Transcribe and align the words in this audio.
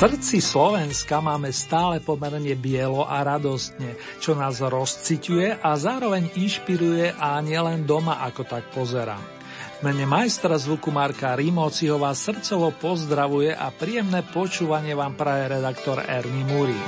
Srdci 0.00 0.40
Slovenska 0.40 1.20
máme 1.20 1.52
stále 1.52 2.00
pomerne 2.00 2.56
bielo 2.56 3.04
a 3.04 3.20
radostne, 3.20 4.00
čo 4.16 4.32
nás 4.32 4.56
rozciťuje 4.56 5.60
a 5.60 5.76
zároveň 5.76 6.40
inšpiruje 6.40 7.20
a 7.20 7.36
nielen 7.44 7.84
doma, 7.84 8.24
ako 8.24 8.48
tak 8.48 8.72
pozerám. 8.72 9.20
V 9.76 9.84
mene 9.84 10.08
majstra 10.08 10.56
zvuku 10.56 10.88
Marka 10.88 11.36
Rímociho 11.36 12.00
vás 12.00 12.16
srdcovo 12.24 12.72
pozdravuje 12.80 13.52
a 13.52 13.68
príjemné 13.68 14.24
počúvanie 14.24 14.96
vám 14.96 15.20
praje 15.20 15.60
redaktor 15.60 16.00
Ernie 16.00 16.48
Murín. 16.48 16.86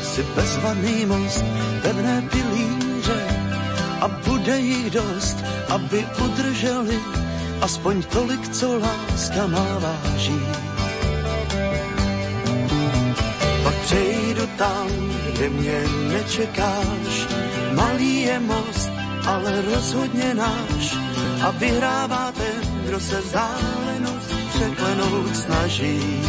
si 0.00 0.20
bezvadný 0.32 1.08
most, 1.08 1.44
pevné 1.84 2.24
pilíře 2.28 3.20
a 4.00 4.08
bude 4.08 4.56
jich 4.60 4.88
dost, 4.92 5.36
aby 5.68 6.04
udrželi 6.24 7.22
aspoň 7.62 8.02
tolik, 8.02 8.48
co 8.48 8.78
láska 8.78 9.46
má 9.46 9.78
váží. 9.78 10.42
Pak 13.64 13.74
přejdu 13.74 14.46
tam, 14.58 14.88
kde 15.32 15.48
mě 15.48 15.78
nečekáš, 16.12 17.12
malý 17.74 18.22
je 18.22 18.40
most, 18.40 18.90
ale 19.26 19.62
rozhodně 19.62 20.34
náš 20.34 20.96
a 21.42 21.50
vyhrává 21.50 22.32
ten, 22.32 22.82
kdo 22.86 23.00
se 23.00 23.20
vzdálenost 23.20 24.30
překlenout 24.54 25.36
snaží. 25.36 26.22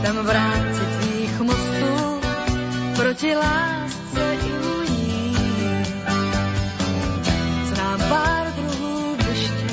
Jsem 0.00 0.16
v 0.16 0.30
rámci 0.30 0.80
tvých 0.98 1.40
mostů 1.40 2.20
proti 2.96 3.36
lásce 3.36 4.36
i 4.46 4.61
pár 8.12 8.46
druhů 8.56 9.16
deště 9.16 9.68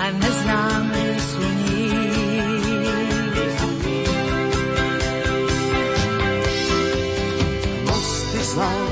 a 0.00 0.10
neznámý 0.10 1.06
sluní. 1.30 1.90
Mosty 7.86 8.38
znám 8.52 8.88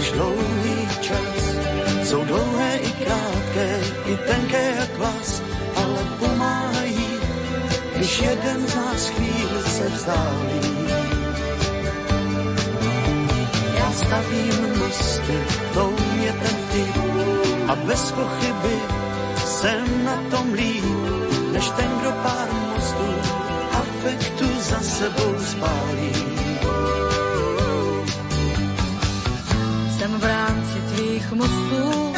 už 0.00 0.10
dlouhý 0.10 0.88
čas, 1.00 1.40
jsou 2.02 2.24
dlouhé 2.24 2.76
i 2.76 2.90
krátké, 2.92 3.80
i 4.06 4.16
tenké 4.16 4.74
jak 4.78 4.98
vás, 4.98 5.42
ale 5.76 6.00
pomáhají, 6.18 7.08
když 7.96 8.20
jeden 8.20 8.66
z 8.66 8.74
nás 8.74 9.08
chvíli 9.08 9.62
se 9.62 9.88
vzdálí. 9.88 10.60
Já 13.78 13.92
stavím 13.92 14.78
mosty, 14.78 15.38
to 15.74 15.92
mě 16.14 16.32
ten 16.32 16.56
vtip, 16.68 17.47
a 17.68 17.76
bez 17.76 18.12
pochyby 18.12 18.76
jsem 19.36 20.04
na 20.04 20.16
tom 20.30 20.52
líp, 20.52 20.84
než 21.52 21.70
ten, 21.70 21.90
kdo 22.00 22.12
pár 22.12 22.48
mostů 22.74 23.14
afektu 23.72 24.44
za 24.60 24.80
sebou 24.80 25.34
spálí. 25.38 26.12
Jsem 29.98 30.20
v 30.20 30.24
rámci 30.24 30.78
tvých 30.94 31.32
mostů 31.32 32.12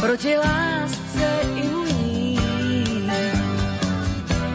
proti 0.00 0.36
lásce 0.36 1.26
i 1.54 1.68
uní. 1.68 2.38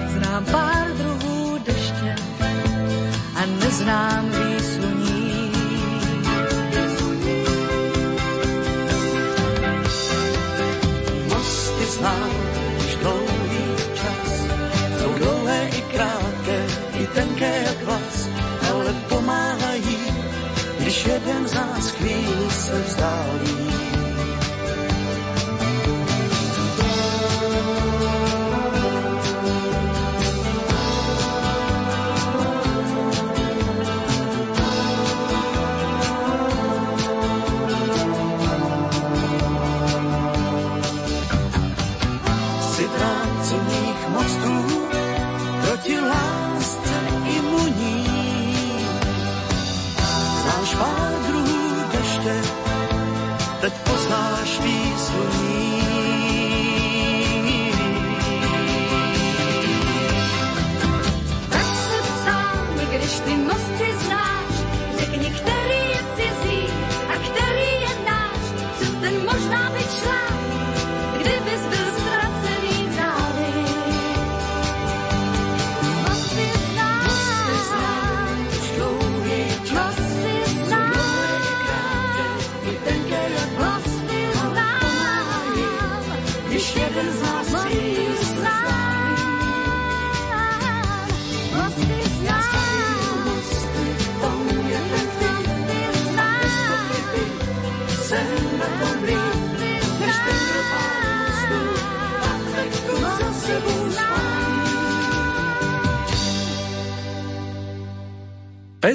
Znám 0.07 0.45
pár 0.45 0.87
druhů 0.97 1.57
deště 1.65 2.15
a 3.35 3.45
neznám 3.45 4.29
výsluní. 4.29 4.90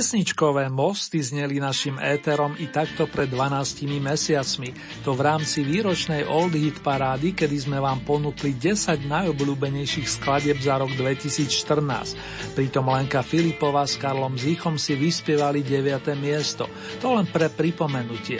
Pesničkové 0.06 0.70
mosty 0.70 1.18
zneli 1.18 1.58
našim 1.58 1.98
éterom 1.98 2.54
i 2.62 2.70
takto 2.70 3.10
pred 3.10 3.26
12 3.26 3.90
mesiacmi. 3.98 4.70
To 5.02 5.18
v 5.18 5.26
rámci 5.26 5.66
výročnej 5.66 6.22
Old 6.30 6.54
Hit 6.54 6.78
parády, 6.78 7.34
kedy 7.34 7.66
sme 7.66 7.82
vám 7.82 8.06
ponúkli 8.06 8.54
10 8.54 9.02
najobľúbenejších 9.02 10.06
skladeb 10.06 10.62
za 10.62 10.78
rok 10.78 10.94
2014. 10.94 12.54
Pritom 12.54 12.86
Lenka 12.86 13.26
Filipova 13.26 13.82
s 13.82 13.98
Karlom 13.98 14.38
Zichom 14.38 14.78
si 14.78 14.94
vyspievali 14.94 15.66
9. 15.66 16.14
miesto. 16.14 16.70
To 17.02 17.18
len 17.18 17.26
pre 17.26 17.50
pripomenutie. 17.50 18.38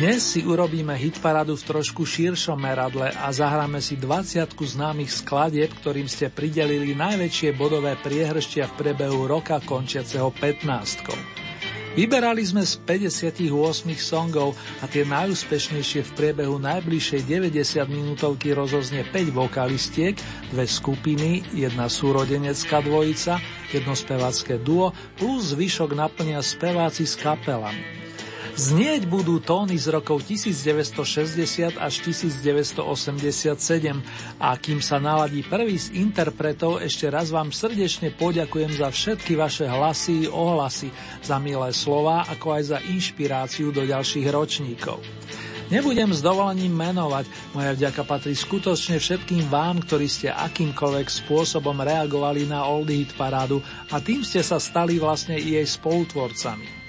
Dnes 0.00 0.32
si 0.32 0.40
urobíme 0.40 0.96
hitparadu 0.96 1.60
v 1.60 1.76
trošku 1.76 2.08
širšom 2.08 2.56
meradle 2.56 3.12
a 3.20 3.28
zahráme 3.36 3.84
si 3.84 4.00
20 4.00 4.48
známych 4.48 5.12
skladieb, 5.12 5.76
ktorým 5.76 6.08
ste 6.08 6.32
pridelili 6.32 6.96
najväčšie 6.96 7.52
bodové 7.52 8.00
priehrštia 8.00 8.72
v 8.72 8.76
priebehu 8.80 9.28
roka 9.28 9.60
končiaceho 9.60 10.32
15. 10.32 12.00
Vyberali 12.00 12.40
sme 12.40 12.64
z 12.64 12.80
58 12.80 13.52
songov 14.00 14.56
a 14.80 14.88
tie 14.88 15.04
najúspešnejšie 15.04 16.00
v 16.08 16.10
priebehu 16.16 16.56
najbližšej 16.56 17.20
90 17.52 17.84
minútovky 17.92 18.56
rozoznie 18.56 19.04
5 19.04 19.36
vokalistiek, 19.36 20.16
dve 20.48 20.64
skupiny, 20.64 21.44
jedna 21.52 21.92
súrodenecká 21.92 22.80
dvojica, 22.80 23.36
jedno 23.68 23.92
spevácké 23.92 24.56
duo 24.64 24.96
plus 25.20 25.52
zvyšok 25.52 25.92
naplnia 25.92 26.40
speváci 26.40 27.04
s 27.04 27.20
kapelami. 27.20 28.00
Znieť 28.50 29.06
budú 29.06 29.38
tóny 29.38 29.78
z 29.78 29.94
rokov 29.94 30.26
1960 30.26 31.78
až 31.78 31.94
1987 32.02 32.82
a 34.42 34.50
kým 34.58 34.82
sa 34.82 34.98
naladí 34.98 35.46
prvý 35.46 35.78
z 35.78 35.94
interpretov, 35.94 36.82
ešte 36.82 37.06
raz 37.06 37.30
vám 37.30 37.54
srdečne 37.54 38.10
poďakujem 38.10 38.74
za 38.74 38.90
všetky 38.90 39.38
vaše 39.38 39.70
hlasy, 39.70 40.26
ohlasy, 40.26 40.90
za 41.22 41.38
milé 41.38 41.70
slova, 41.70 42.26
ako 42.26 42.58
aj 42.58 42.62
za 42.74 42.78
inšpiráciu 42.90 43.70
do 43.70 43.86
ďalších 43.86 44.26
ročníkov. 44.26 44.98
Nebudem 45.70 46.10
s 46.10 46.18
dovolením 46.18 46.74
menovať, 46.74 47.54
moja 47.54 47.70
vďaka 47.78 48.02
patrí 48.02 48.34
skutočne 48.34 48.98
všetkým 48.98 49.46
vám, 49.46 49.86
ktorí 49.86 50.10
ste 50.10 50.34
akýmkoľvek 50.34 51.06
spôsobom 51.06 51.78
reagovali 51.78 52.50
na 52.50 52.66
Old 52.66 52.90
Hit 52.90 53.14
parádu 53.14 53.62
a 53.94 54.02
tým 54.02 54.26
ste 54.26 54.42
sa 54.42 54.58
stali 54.58 54.98
vlastne 54.98 55.38
i 55.38 55.54
jej 55.54 55.66
spolutvorcami. 55.70 56.79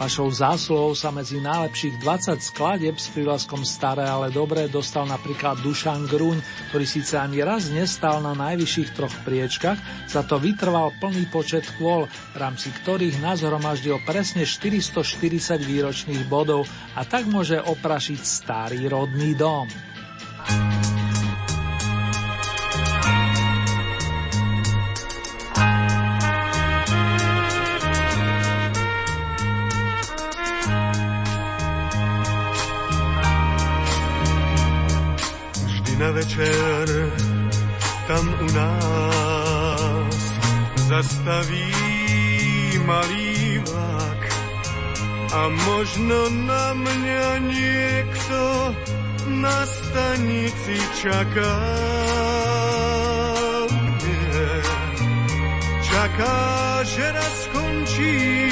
Vašou 0.00 0.32
zásluhou 0.32 0.96
sa 0.96 1.12
medzi 1.12 1.44
najlepších 1.44 2.00
20 2.00 2.40
skladieb 2.40 2.96
s 2.96 3.12
prívlaskom 3.12 3.68
staré, 3.68 4.08
ale 4.08 4.32
dobré 4.32 4.64
dostal 4.64 5.04
napríklad 5.04 5.60
Dušan 5.60 6.08
Gruň, 6.08 6.40
ktorý 6.72 6.88
síce 6.88 7.20
ani 7.20 7.44
raz 7.44 7.68
nestal 7.68 8.24
na 8.24 8.32
najvyšších 8.32 8.96
troch 8.96 9.12
priečkach, 9.28 9.76
za 10.08 10.24
to 10.24 10.40
vytrval 10.40 10.96
plný 11.04 11.28
počet 11.28 11.68
kôl, 11.76 12.08
v 12.32 12.36
rámci 12.40 12.72
ktorých 12.80 13.20
nazhromaždil 13.20 14.00
presne 14.08 14.48
440 14.48 15.60
výročných 15.68 16.24
bodov 16.32 16.64
a 16.96 17.04
tak 17.04 17.28
môže 17.28 17.60
oprašiť 17.60 18.20
starý 18.24 18.88
rodný 18.88 19.36
dom. 19.36 19.68
na 20.48 20.79
večer 36.20 36.86
tam 38.08 38.34
u 38.40 38.48
nás 38.52 40.22
zastaví 40.76 41.72
malý 42.86 43.58
vlak 43.64 44.22
a 45.32 45.48
možno 45.48 46.28
na 46.44 46.76
mňa 46.76 47.28
niekto 47.40 48.40
na 49.40 49.64
stanici 49.64 50.76
čaká. 51.00 51.56
Nie. 54.04 54.52
Čaká, 55.88 56.38
že 56.84 57.04
raz 57.16 57.34
skončím 57.48 58.49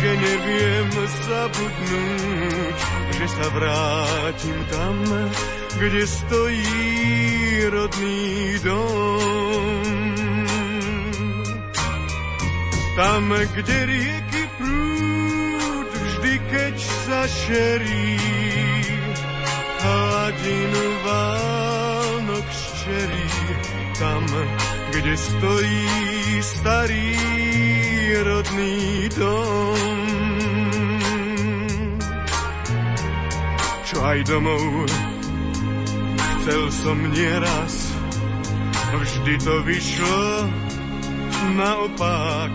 že 0.00 0.12
neviem 0.16 0.88
zabudnúť, 1.28 2.76
že 3.20 3.26
sa 3.28 3.46
vrátim 3.52 4.58
tam, 4.72 4.96
kde 5.76 6.02
stojí 6.08 6.80
rodný 7.68 8.56
dom. 8.64 9.76
Tam, 12.96 13.28
kde 13.28 13.76
rieky 13.86 14.42
prúd 14.56 15.88
vždy, 15.92 16.34
keď 16.48 16.76
sa 16.80 17.20
šerí, 17.28 18.16
hladinu 19.84 20.84
Vánok 21.04 22.46
ščerí, 22.48 23.28
tam, 24.00 24.24
kde 24.96 25.14
stojí 25.16 25.84
starý 26.40 27.79
rodný 28.14 29.08
dom. 29.14 29.98
Čo 33.86 33.96
aj 34.06 34.18
domov 34.26 34.86
chcel 36.40 36.62
som 36.72 36.98
nieraz, 37.10 37.74
vždy 38.90 39.34
to 39.44 39.54
vyšlo 39.66 40.22
naopak. 41.54 42.52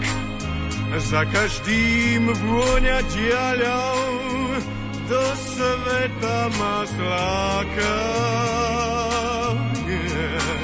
Za 0.95 1.27
každým 1.27 2.31
vôňa 2.31 3.03
diaľou 3.11 3.99
do 5.11 5.23
sveta 5.35 6.39
ma 6.55 6.77
zláka. 6.87 7.97
Yeah. 9.83 10.55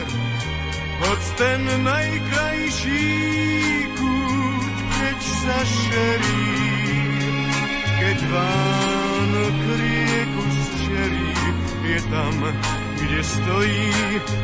Hoď 1.03 1.21
ten 1.35 1.61
najkrajší 1.83 3.80
sa 5.51 5.67
šerí, 5.67 6.47
keď 7.99 8.17
Vánok 8.31 9.57
rieku 9.75 10.43
zčerí, 10.47 11.31
je 11.91 11.99
tam, 12.07 12.35
kde 12.95 13.19
stojí 13.19 13.91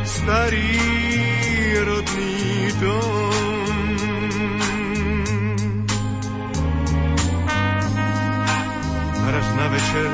starý 0.04 0.76
rodný 1.88 2.36
dom. 2.76 3.88
Raz 9.28 9.48
na 9.56 9.66
večer, 9.72 10.10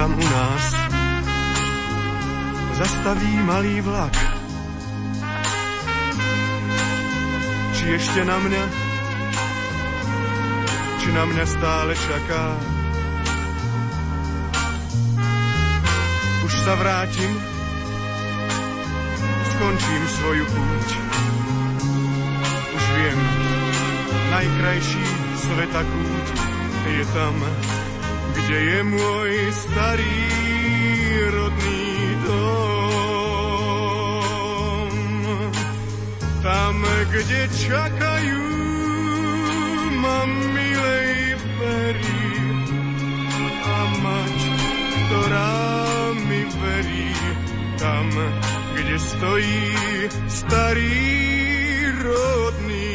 tam 0.00 0.10
u 0.16 0.26
nás, 0.32 0.64
zastaví 2.80 3.32
malý 3.44 3.84
vlak 3.84 4.37
ešte 7.88 8.20
na 8.24 8.36
mňa, 8.36 8.64
či 11.00 11.08
na 11.16 11.24
mňa 11.24 11.44
stále 11.48 11.92
čaká. 11.96 12.44
Už 16.44 16.52
sa 16.64 16.74
vrátim, 16.76 17.32
skončím 19.56 20.02
svoju 20.20 20.44
púť. 20.52 20.88
Už 22.76 22.84
viem, 22.92 23.20
najkrajší 24.36 25.06
sveta 25.48 25.82
kút 25.82 26.26
je 26.88 27.04
tam, 27.16 27.36
kde 28.36 28.58
je 28.58 28.80
môj 28.84 29.32
starý 29.52 30.20
rodný 31.32 31.87
Tam, 36.48 36.80
kde 37.12 37.44
čakajú 37.52 38.44
ma 40.00 40.24
milej 40.48 41.36
perí 41.60 42.24
a 43.68 43.78
mať, 44.00 44.38
ktorá 44.96 45.56
mi 46.24 46.42
verí. 46.48 47.12
Tam, 47.76 48.08
kde 48.80 48.96
stojí 48.96 49.60
starý 50.24 51.04
rodný 52.00 52.87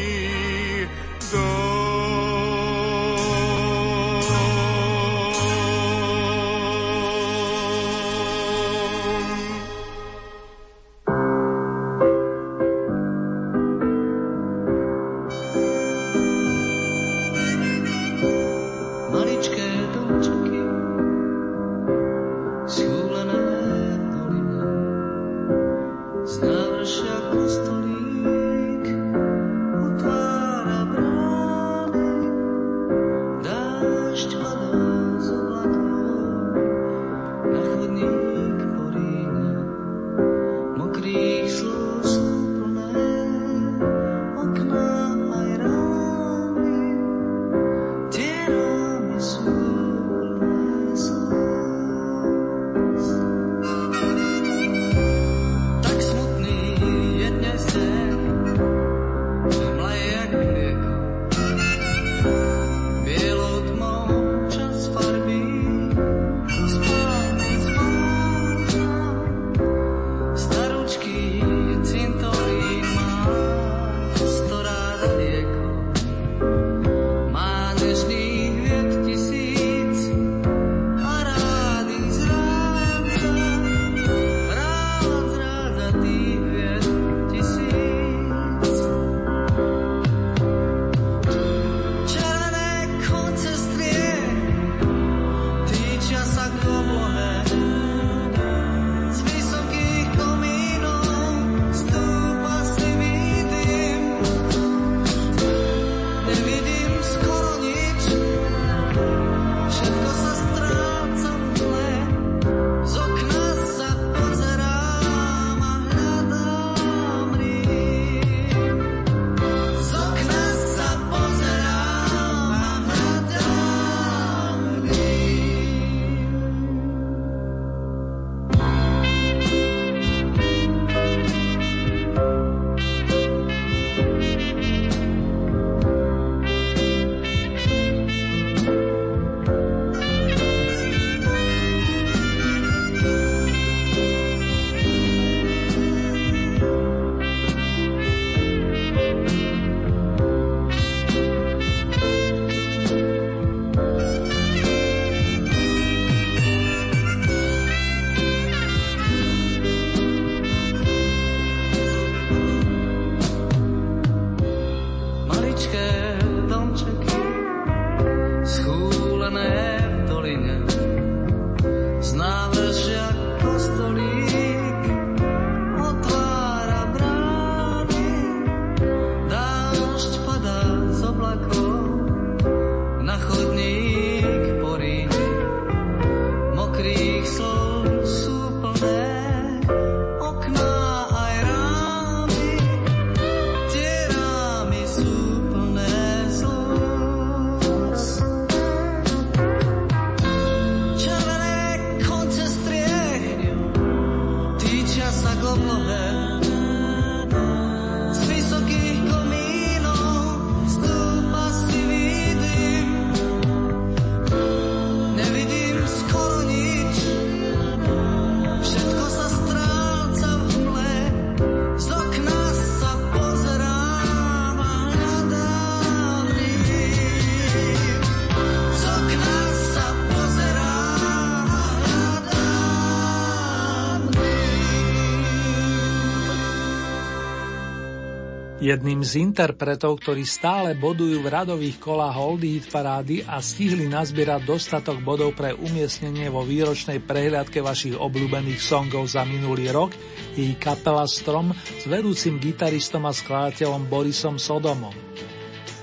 Jedným 238.64 239.04
z 239.04 239.20
interpretov, 239.20 240.00
ktorí 240.00 240.24
stále 240.24 240.72
bodujú 240.72 241.20
v 241.20 241.28
radových 241.28 241.76
kolách 241.76 242.16
Oldie 242.16 242.56
Hit 242.56 242.72
parády 242.72 243.20
a 243.20 243.36
stihli 243.44 243.92
nazbierať 243.92 244.40
dostatok 244.48 245.04
bodov 245.04 245.36
pre 245.36 245.52
umiestnenie 245.52 246.32
vo 246.32 246.40
výročnej 246.48 247.04
prehliadke 247.04 247.60
vašich 247.60 247.92
obľúbených 247.92 248.56
songov 248.64 249.04
za 249.12 249.28
minulý 249.28 249.68
rok, 249.68 249.92
je 250.32 250.48
kapela 250.56 251.04
Strom 251.04 251.52
s 251.52 251.84
vedúcim 251.84 252.40
gitaristom 252.40 253.04
a 253.04 253.12
skladateľom 253.12 253.84
Borisom 253.84 254.40
Sodomom. 254.40 254.96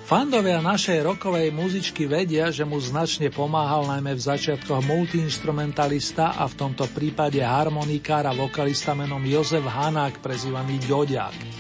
Fandovia 0.10 0.58
našej 0.58 1.06
rokovej 1.06 1.54
muzičky 1.54 2.10
vedia, 2.10 2.50
že 2.50 2.66
mu 2.66 2.82
značne 2.82 3.30
pomáhal 3.30 3.86
najmä 3.94 4.18
v 4.18 4.26
začiatkoch 4.26 4.82
multiinstrumentalista 4.90 6.34
a 6.34 6.50
v 6.50 6.58
tomto 6.58 6.90
prípade 6.90 7.46
harmonikár 7.46 8.26
a 8.26 8.34
vokalista 8.34 8.98
menom 8.98 9.22
Jozef 9.22 9.70
Hanák, 9.70 10.18
prezývaný 10.18 10.82
Ďoďák. 10.82 11.51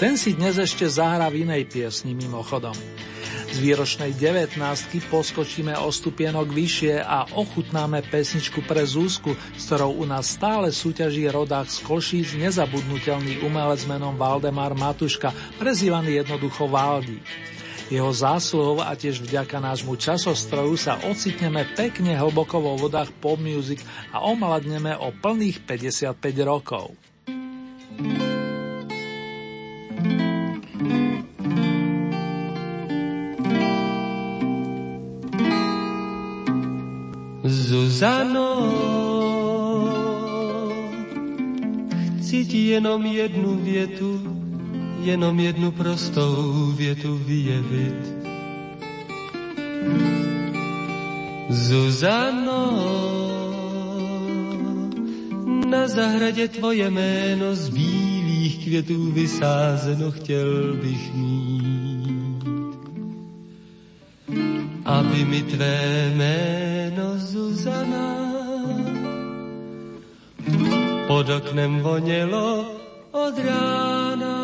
Ten 0.00 0.16
si 0.16 0.32
dnes 0.32 0.56
ešte 0.56 0.88
zahra 0.88 1.28
v 1.28 1.44
inej 1.44 1.68
piesni 1.68 2.16
mimochodom. 2.16 2.72
Z 3.52 3.56
výročnej 3.60 4.16
19 4.16 4.56
poskočíme 5.12 5.76
o 5.76 5.92
stupienok 5.92 6.48
vyššie 6.48 7.04
a 7.04 7.28
ochutnáme 7.36 8.00
pesničku 8.08 8.64
pre 8.64 8.80
Zúsku, 8.88 9.36
s 9.36 9.68
ktorou 9.68 10.00
u 10.00 10.08
nás 10.08 10.40
stále 10.40 10.72
súťaží 10.72 11.28
rodák 11.28 11.68
z 11.68 11.84
Košíc 11.84 12.32
nezabudnutelný 12.32 13.44
umelec 13.44 13.84
menom 13.84 14.16
Valdemar 14.16 14.72
Matuška, 14.72 15.36
prezývaný 15.60 16.24
jednoducho 16.24 16.64
Valdi. 16.64 17.20
Jeho 17.92 18.08
zásluhou 18.08 18.80
a 18.80 18.96
tiež 18.96 19.20
vďaka 19.20 19.60
nášmu 19.60 20.00
časostroju 20.00 20.80
sa 20.80 20.96
ocitneme 21.12 21.68
pekne 21.76 22.16
hlboko 22.16 22.56
vo 22.56 22.88
vodách 22.88 23.12
pop 23.20 23.36
music 23.36 23.84
a 24.16 24.24
omladneme 24.24 24.96
o 24.96 25.12
plných 25.12 25.60
55 25.68 26.16
rokov. 26.48 26.96
Zuzano, 38.00 38.56
chci 42.16 42.44
ti 42.48 42.72
jenom 42.72 43.04
jednu 43.06 43.60
větu, 43.60 44.20
jenom 45.04 45.40
jednu 45.40 45.70
prostou 45.70 46.72
větu 46.76 47.20
vyjevit. 47.26 48.00
Zuzano, 51.48 52.64
na 55.68 55.88
zahradě 55.88 56.48
tvoje 56.48 56.90
jméno 56.90 57.54
z 57.54 57.68
bílých 57.68 58.64
květů 58.64 59.12
vysázeno 59.12 60.10
chtěl 60.10 60.74
bych 60.82 61.14
mít. 61.14 62.44
Aby 64.84 65.24
mi 65.24 65.42
tvé 65.42 66.12
jméno 66.16 66.69
Zuzana 67.60 68.06
pod 71.08 71.28
oknem 71.28 71.80
vonělo 71.80 72.64
od 73.12 73.34
rána. 73.38 74.36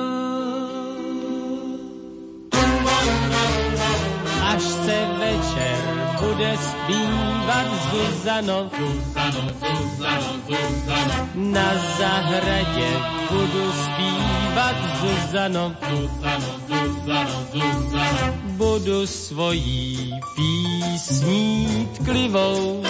Až 4.52 4.62
se 4.62 4.98
večer 5.18 5.78
bude 6.20 6.56
zpívat 6.56 7.66
Zuzano, 7.90 8.70
Zuzano, 8.78 9.42
Zuzano, 9.60 10.32
Zuzano. 10.48 11.28
Na 11.34 11.70
zahradě 11.98 12.88
budu 13.30 13.72
zpívat 13.72 14.45
Zuzano, 14.56 15.76
Zuzano, 15.84 16.50
Zuzano, 16.68 17.46
Zuzano. 17.52 18.26
Budu 18.56 19.06
svojí 19.06 20.14
písní 20.36 21.88
tklivou 21.94 22.82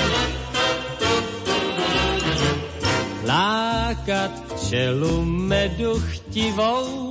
lákat 3.26 4.30
čelu 4.68 5.24
medu 5.24 6.00
chtivou, 6.00 7.10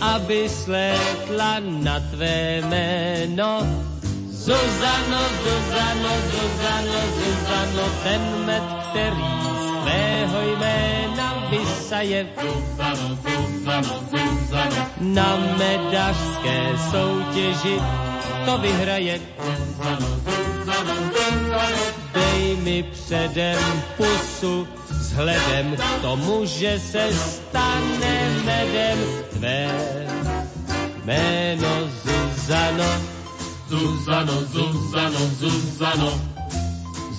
aby 0.00 0.48
slétla 0.48 1.60
na 1.60 2.00
tvé 2.00 2.62
jméno. 2.64 3.68
Zuzano, 4.32 5.20
Zuzano, 5.44 6.12
Zuzano, 6.32 6.98
Zuzano, 7.20 7.84
ten 8.02 8.22
med, 8.46 8.62
který 8.90 9.55
tvého 9.86 10.40
jména 10.40 11.48
vysaje. 11.50 12.26
Na 15.00 15.36
medařské 15.58 16.74
soutěži 16.90 17.78
to 18.44 18.58
vyhraje. 18.58 19.20
Dej 22.14 22.56
mi 22.56 22.82
předem 22.82 23.82
pusu, 23.96 24.68
vzhledem 24.90 25.76
k 25.76 26.02
tomu, 26.02 26.44
že 26.44 26.80
se 26.80 27.08
stane 27.12 28.30
medem 28.44 28.98
tvé 29.32 29.70
jméno 31.04 31.68
Zuzano. 32.04 33.16
Zuzano, 33.68 34.32
Zuzano, 34.32 35.18
Zuzano, 35.38 36.35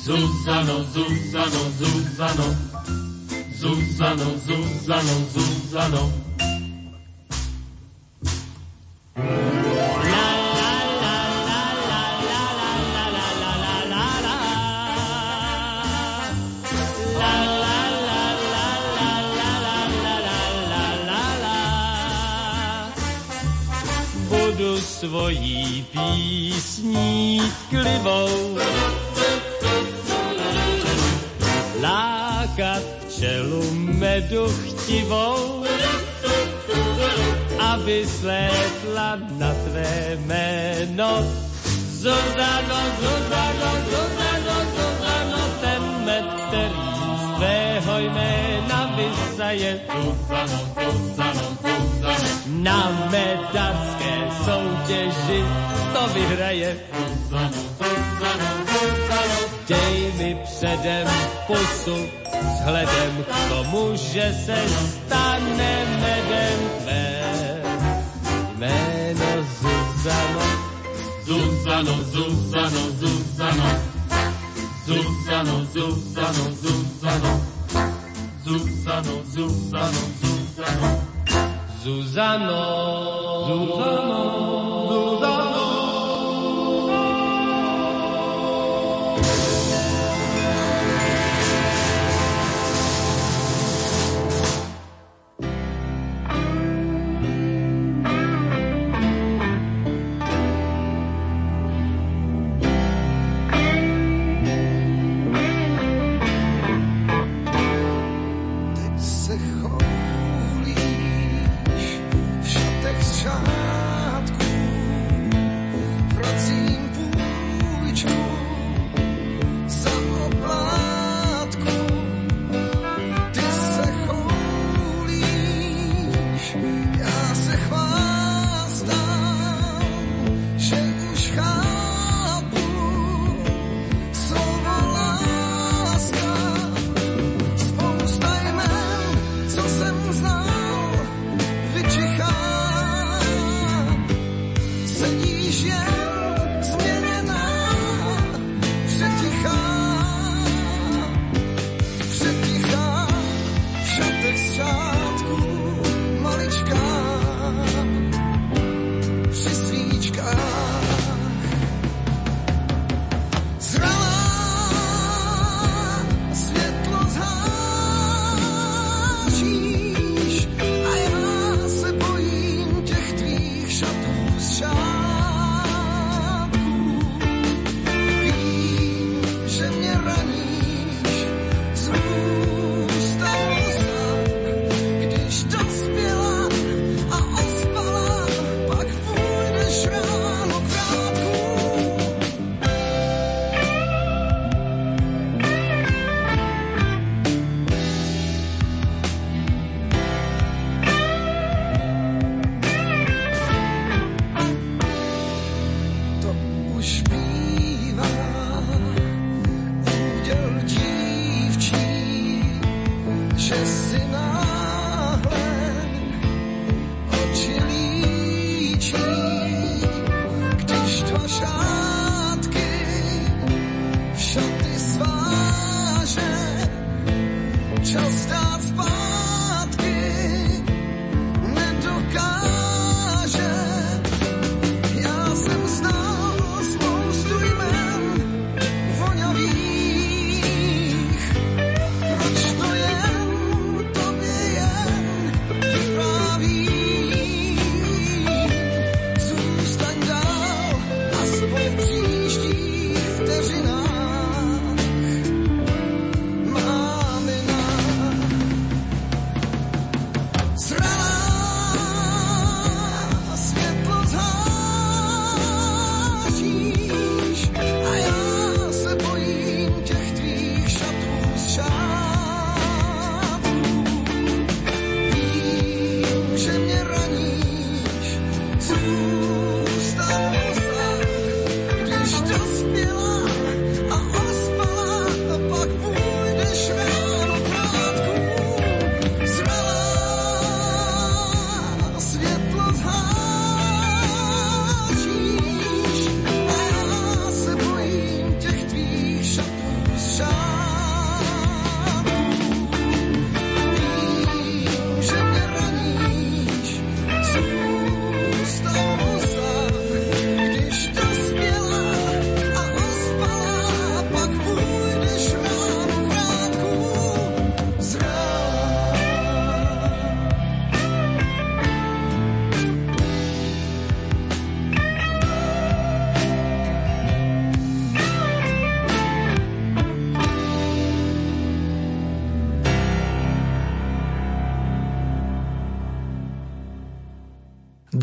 Zuzano, 0.07 0.85
Zuzano, 0.85 1.61
Zuzano, 1.77 2.55
Zuzano, 3.51 4.37
Zuzano, 4.39 5.15
Zuzano. 5.33 6.13
Svojí 24.81 25.85
písní 25.91 27.41
klivou 27.69 28.57
lákat 31.81 32.83
čelu 33.19 33.63
medu 33.73 34.47
chtivou, 34.49 35.63
aby 37.59 38.05
slétla 38.07 39.21
na 39.37 39.51
tvé 39.53 40.17
jméno. 40.25 41.23
Zuzano, 41.97 42.79
Zuzano, 43.01 43.69
Zuzano, 43.89 44.55
Zuzano, 44.75 45.41
ten 45.61 45.81
med, 46.05 46.25
který 46.47 46.87
z 47.17 47.35
tvého 47.37 47.93
jména 47.99 48.79
vysaje. 48.95 49.81
Zuzano, 49.89 50.59
Zuzano, 50.77 51.45
Zuzano, 51.61 52.27
Na 52.47 53.07
medařské 53.11 54.13
soutěži 54.45 55.41
to 55.93 56.07
vyhraje. 56.13 56.77
Zuzano, 57.29 57.61
Zuzano, 57.77 58.56
Dej 59.67 60.13
mi 60.17 60.37
předem 60.43 61.07
pusu, 61.47 62.09
vzhledem 62.49 63.23
k 63.23 63.49
tomu, 63.49 63.95
že 63.95 64.33
se 64.45 64.55
stane 64.69 65.85
medem 66.01 66.59
tvé. 66.81 67.23
Jméno 68.55 69.25
Zuzano, 69.59 70.41
Zuzano, 71.25 72.03
Zuzano, 72.03 72.91
Zuzano, 72.99 73.69
Zuzano, 74.85 75.65
Zuzano, 75.65 76.51
Zuzano, 76.55 77.41
Zuzano, 78.43 79.23
Zuzano, 79.33 80.01
Zuzano. 80.21 81.01
Zuzano, 81.83 82.59
Zuzano. 83.47 84.46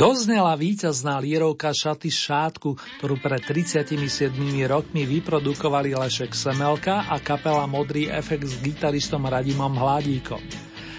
Doznela 0.04 0.52
víťazná 0.52 1.16
lírovka 1.16 1.72
Šaty 1.72 2.12
šátku, 2.12 2.76
ktorú 3.00 3.16
pred 3.24 3.40
37 3.40 3.96
rokmi 4.68 5.08
vyprodukovali 5.08 5.96
Lešek 5.96 6.36
Semelka 6.36 7.08
a 7.08 7.16
kapela 7.24 7.64
Modrý 7.64 8.12
efekt 8.12 8.52
s 8.52 8.60
gitaristom 8.60 9.24
Radimom 9.24 9.72
Hladíkom. 9.72 10.44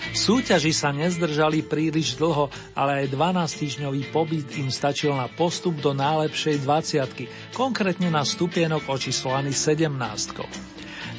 V 0.10 0.18
súťaži 0.18 0.74
sa 0.74 0.90
nezdržali 0.90 1.62
príliš 1.62 2.18
dlho, 2.18 2.50
ale 2.74 3.06
aj 3.06 3.14
12-týždňový 3.14 4.10
pobyt 4.10 4.50
im 4.58 4.74
stačil 4.74 5.14
na 5.14 5.30
postup 5.30 5.78
do 5.86 5.94
najlepšej 5.94 6.66
20 6.66 7.54
konkrétne 7.54 8.10
na 8.10 8.26
stupienok 8.26 8.90
očíslovaný 8.90 9.54
17. 9.54 10.65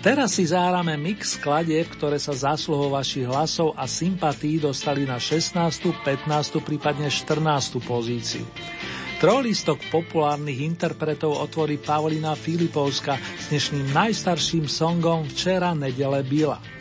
Teraz 0.06 0.38
si 0.38 0.46
zárame 0.46 0.94
mix 0.94 1.34
skladieb, 1.34 1.90
ktoré 1.90 2.22
sa 2.22 2.30
zásluhou 2.30 2.94
vašich 2.94 3.26
hlasov 3.26 3.74
a 3.74 3.90
sympatí 3.90 4.54
dostali 4.54 5.02
na 5.02 5.18
16., 5.18 5.58
15., 5.58 6.62
prípadne 6.62 7.10
14. 7.10 7.82
pozíciu. 7.82 8.46
Trojlistok 9.18 9.82
populárnych 9.90 10.62
interpretov 10.62 11.34
otvorí 11.34 11.82
Pavlina 11.82 12.38
Filipovska 12.38 13.18
s 13.18 13.50
dnešným 13.50 13.90
najstarším 13.90 14.70
songom 14.70 15.26
Včera 15.26 15.74
nedele 15.74 16.22
byla. 16.22 16.75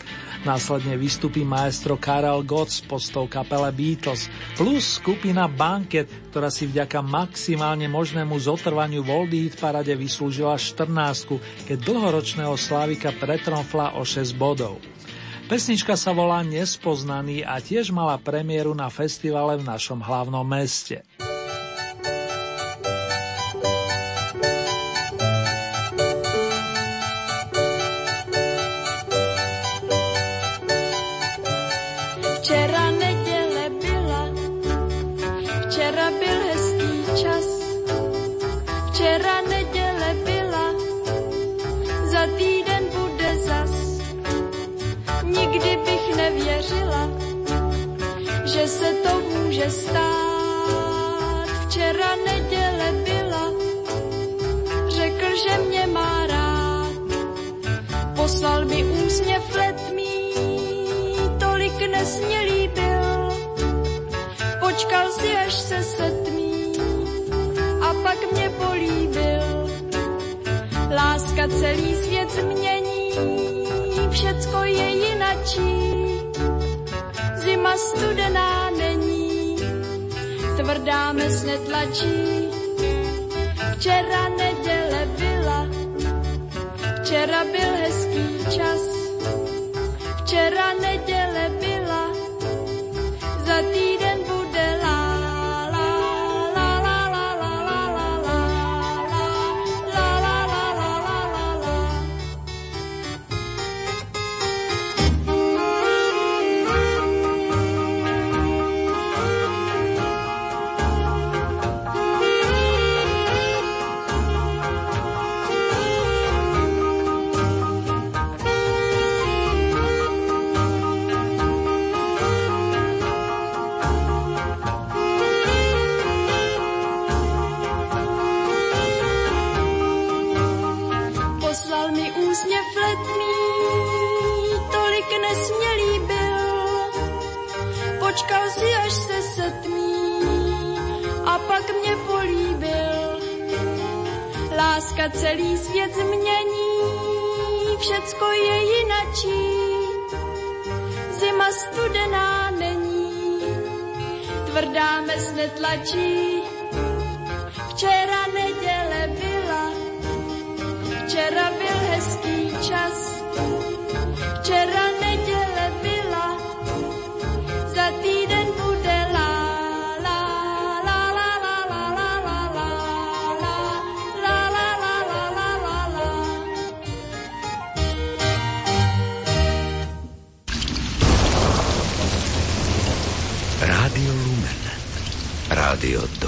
Následne 0.46 0.94
vystupí 0.94 1.42
maestro 1.42 1.98
Karel 1.98 2.46
Gott 2.46 2.70
z 2.70 2.86
postov 2.86 3.34
kapele 3.34 3.74
Beatles 3.74 4.30
plus 4.54 5.02
skupina 5.02 5.50
Banket, 5.50 6.06
ktorá 6.30 6.54
si 6.54 6.70
vďaka 6.70 7.02
maximálne 7.02 7.90
možnému 7.90 8.38
zotrvaniu 8.38 9.02
v 9.02 9.10
Oldie 9.10 9.50
parade 9.58 9.98
vyslúžila 9.98 10.54
14, 10.54 11.66
keď 11.66 11.78
dlhoročného 11.82 12.54
Slávika 12.62 13.10
pretromfla 13.18 13.98
o 13.98 14.06
6 14.06 14.38
bodov. 14.38 14.78
Pesnička 15.50 15.98
sa 15.98 16.14
volá 16.14 16.46
Nespoznaný 16.46 17.42
a 17.42 17.58
tiež 17.58 17.90
mala 17.90 18.22
premiéru 18.22 18.78
na 18.78 18.94
festivale 18.94 19.58
v 19.58 19.66
našom 19.66 19.98
hlavnom 19.98 20.46
meste. 20.46 21.02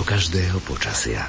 Každého 0.07 0.63
počasia. 0.63 1.27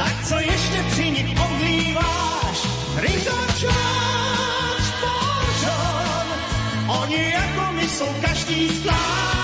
tak 0.00 0.24
co 0.24 0.38
ještě 0.38 0.84
při 0.90 1.10
nich 1.10 1.40
omlíváš? 1.40 2.58
Ryzočáč, 2.96 4.84
požon, 5.00 6.26
oni 6.86 7.30
jako 7.30 7.72
my 7.72 7.88
jsou 7.88 8.08
každý 8.20 8.68
zvlášť. 8.68 9.39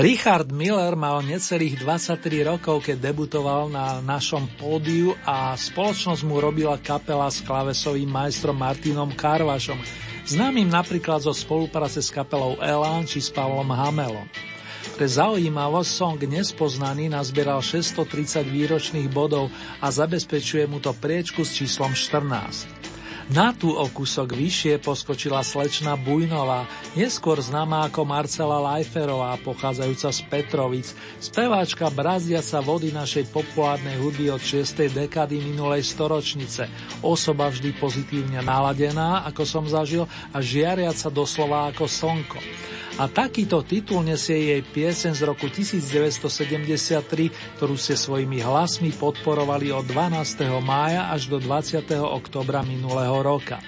Richard 0.00 0.48
Miller 0.48 0.96
mal 0.96 1.20
necelých 1.20 1.84
23 1.84 2.48
rokov, 2.48 2.88
keď 2.88 3.12
debutoval 3.12 3.68
na 3.68 4.00
našom 4.00 4.48
pódiu 4.56 5.12
a 5.28 5.52
spoločnosť 5.52 6.24
mu 6.24 6.40
robila 6.40 6.80
kapela 6.80 7.28
s 7.28 7.44
klavesovým 7.44 8.08
majstrom 8.08 8.56
Martinom 8.56 9.12
Karvašom, 9.12 9.76
známym 10.24 10.72
napríklad 10.72 11.20
zo 11.20 11.36
spolupráce 11.36 12.00
s 12.00 12.08
kapelou 12.08 12.56
Elan 12.64 13.04
či 13.04 13.20
s 13.20 13.28
Pavlom 13.28 13.68
Hamelom. 13.68 14.24
Pre 14.96 15.04
zaujímavosť 15.04 15.90
song 15.92 16.16
Nespoznaný 16.16 17.12
nazbieral 17.12 17.60
630 17.60 18.48
výročných 18.48 19.12
bodov 19.12 19.52
a 19.84 19.92
zabezpečuje 19.92 20.64
mu 20.64 20.80
to 20.80 20.96
priečku 20.96 21.44
s 21.44 21.60
číslom 21.60 21.92
14. 21.92 22.79
Na 23.30 23.54
tú 23.54 23.70
o 23.70 23.86
vyššie 23.86 24.82
poskočila 24.82 25.46
slečna 25.46 25.94
Bujnová, 25.94 26.66
neskôr 26.98 27.38
známa 27.38 27.86
ako 27.86 28.02
Marcela 28.02 28.58
Lajferová, 28.58 29.38
pochádzajúca 29.46 30.10
z 30.10 30.20
Petrovic, 30.26 30.90
speváčka 31.22 31.86
brazdia 31.94 32.42
sa 32.42 32.58
vody 32.58 32.90
našej 32.90 33.30
populárnej 33.30 34.02
hudby 34.02 34.34
od 34.34 34.42
6. 34.42 34.90
dekady 34.90 35.38
minulej 35.46 35.86
storočnice, 35.86 36.66
osoba 37.06 37.46
vždy 37.54 37.70
pozitívne 37.78 38.42
naladená, 38.42 39.22
ako 39.30 39.46
som 39.46 39.62
zažil, 39.62 40.10
a 40.34 40.42
žiariaca 40.42 41.06
doslova 41.06 41.70
ako 41.70 41.86
slnko. 41.86 42.42
A 43.00 43.08
takýto 43.08 43.64
titul 43.64 44.04
nesie 44.04 44.52
jej 44.52 44.60
piesen 44.60 45.16
z 45.16 45.24
roku 45.24 45.48
1973, 45.48 47.00
ktorú 47.56 47.72
ste 47.78 47.96
svojimi 47.96 48.44
hlasmi 48.44 48.92
podporovali 48.92 49.72
od 49.72 49.88
12. 49.88 50.20
mája 50.60 51.08
až 51.08 51.32
do 51.32 51.40
20. 51.40 51.80
oktobra 51.96 52.60
minulého 52.60 53.19
roka. 53.22 53.60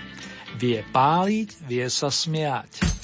Vie 0.60 0.84
páliť, 0.92 1.64
vie 1.68 1.86
sa 1.88 2.12
smiať. 2.12 3.01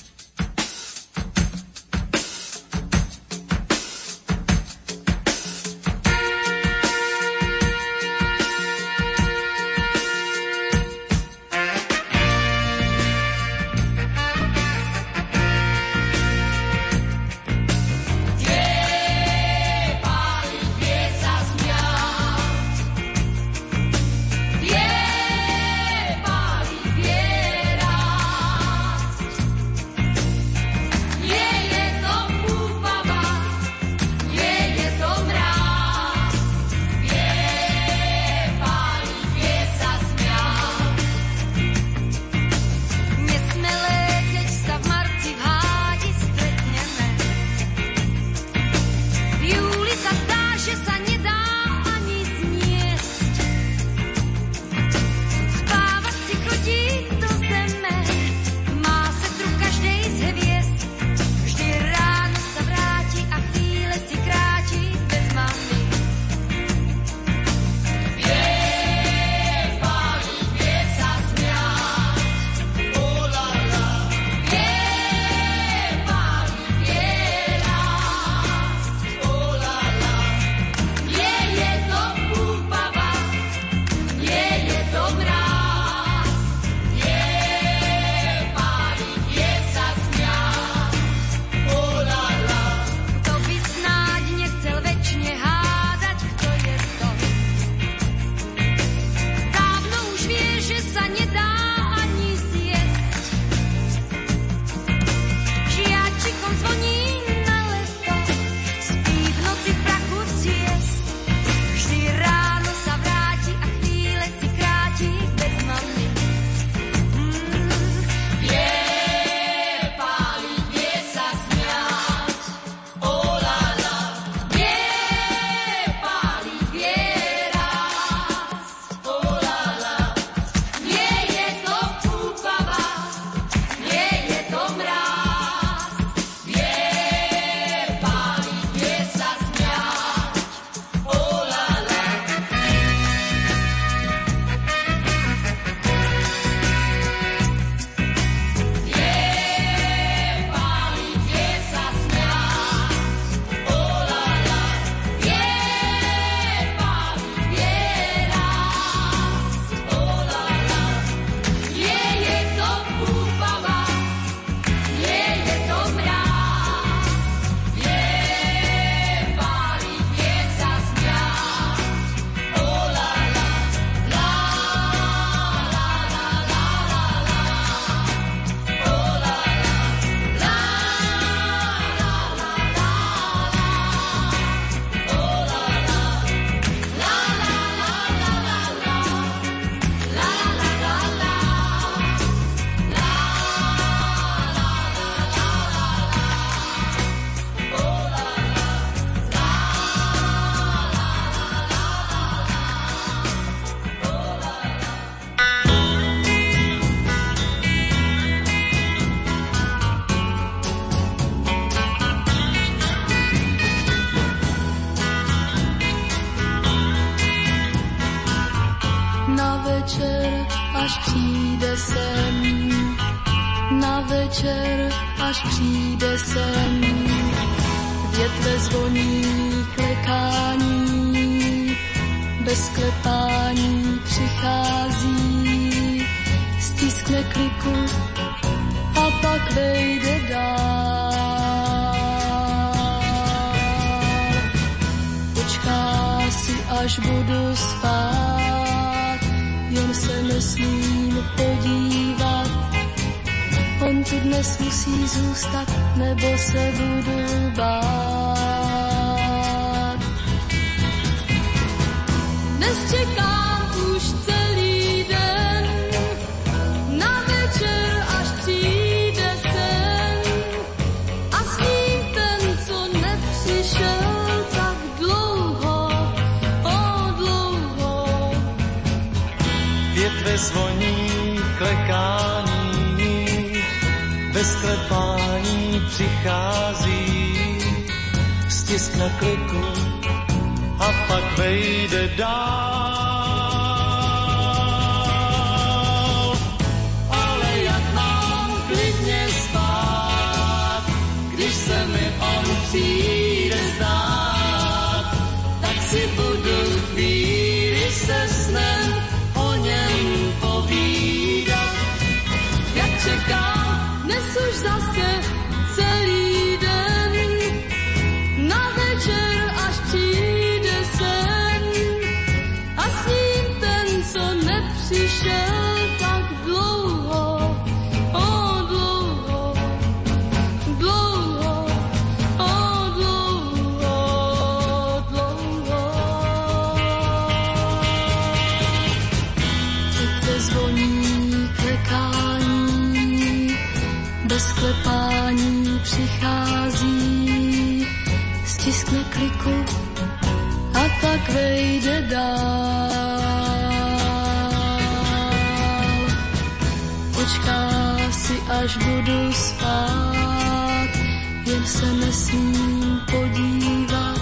Jen 361.59 361.67
se 361.67 361.93
nesmím 361.93 363.01
podívat. 363.11 364.21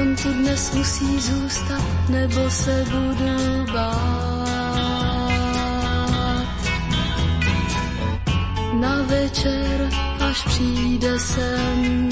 On 0.00 0.16
tu 0.16 0.32
dnes 0.32 0.74
musí 0.74 1.20
zůstat, 1.20 1.82
nebo 2.08 2.50
se 2.50 2.84
budu 2.90 3.72
bát. 3.72 4.48
Na 8.80 9.02
večer, 9.02 9.90
až 10.20 10.44
přijde 10.44 11.18
sem, 11.18 12.08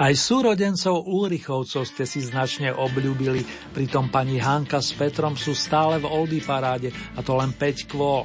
Aj 0.00 0.16
súrodencov 0.16 1.04
Ulrichovcov 1.04 1.84
ste 1.84 2.08
si 2.08 2.24
značne 2.24 2.72
obľúbili, 2.72 3.44
pritom 3.76 4.08
pani 4.08 4.40
Hanka 4.40 4.80
s 4.80 4.96
Petrom 4.96 5.36
sú 5.36 5.52
stále 5.52 6.00
v 6.00 6.08
Oldy 6.08 6.40
paráde 6.40 6.88
a 6.88 7.20
to 7.20 7.36
len 7.36 7.52
5 7.52 7.84
kvôl. 7.84 8.24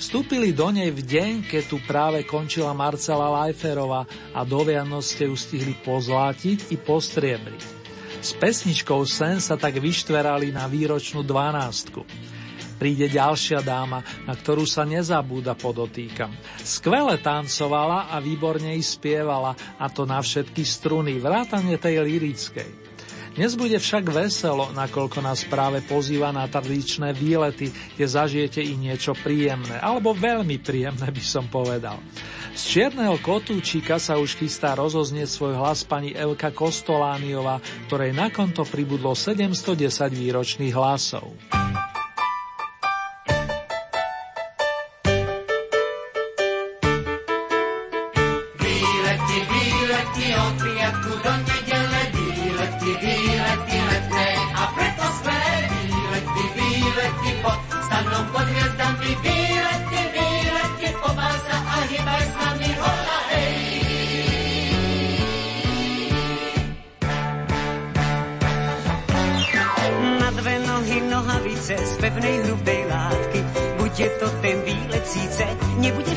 Vstúpili 0.00 0.56
do 0.56 0.72
nej 0.72 0.88
v 0.88 1.04
deň, 1.04 1.44
keď 1.44 1.62
tu 1.68 1.76
práve 1.84 2.24
končila 2.24 2.72
Marcela 2.72 3.28
Lajferová 3.36 4.08
a 4.32 4.48
do 4.48 4.64
Vianoc 4.64 5.04
ste 5.04 5.28
ju 5.28 5.36
stihli 5.36 5.76
pozlátiť 5.84 6.72
i 6.72 6.80
postriebriť. 6.80 7.60
S 8.24 8.32
pesničkou 8.40 9.04
Sen 9.04 9.44
sa 9.44 9.60
tak 9.60 9.76
vyštverali 9.76 10.56
na 10.56 10.72
výročnú 10.72 11.20
dvanástku. 11.20 12.00
Príde 12.80 13.12
ďalšia 13.12 13.60
dáma, 13.60 14.00
na 14.24 14.32
ktorú 14.32 14.64
sa 14.64 14.88
nezabúda 14.88 15.52
podotýkam. 15.52 16.32
Skvele 16.64 17.20
tancovala 17.20 18.08
a 18.08 18.16
výborne 18.24 18.72
i 18.72 18.80
spievala, 18.80 19.52
a 19.76 19.84
to 19.92 20.08
na 20.08 20.16
všetky 20.16 20.64
struny, 20.64 21.20
vrátane 21.20 21.76
tej 21.76 22.00
lirickej. 22.00 22.90
Dnes 23.30 23.54
bude 23.54 23.78
však 23.78 24.10
veselo, 24.10 24.74
nakoľko 24.74 25.22
nás 25.22 25.46
práve 25.46 25.84
pozýva 25.86 26.34
na 26.34 26.50
tradičné 26.50 27.14
výlety, 27.14 27.70
kde 27.94 28.06
zažijete 28.08 28.58
i 28.58 28.74
niečo 28.74 29.14
príjemné, 29.14 29.78
alebo 29.78 30.10
veľmi 30.10 30.58
príjemné 30.58 31.12
by 31.12 31.24
som 31.24 31.46
povedal. 31.46 32.02
Z 32.50 32.62
čierneho 32.66 33.14
kotúčika 33.22 34.02
sa 34.02 34.18
už 34.18 34.34
chystá 34.34 34.74
rozoznieť 34.74 35.30
svoj 35.30 35.54
hlas 35.54 35.86
pani 35.86 36.10
Elka 36.10 36.50
Kostolániová, 36.50 37.62
ktorej 37.86 38.10
na 38.10 38.34
konto 38.34 38.66
pribudlo 38.66 39.14
710 39.14 40.10
výročných 40.10 40.74
hlasov. 40.74 41.30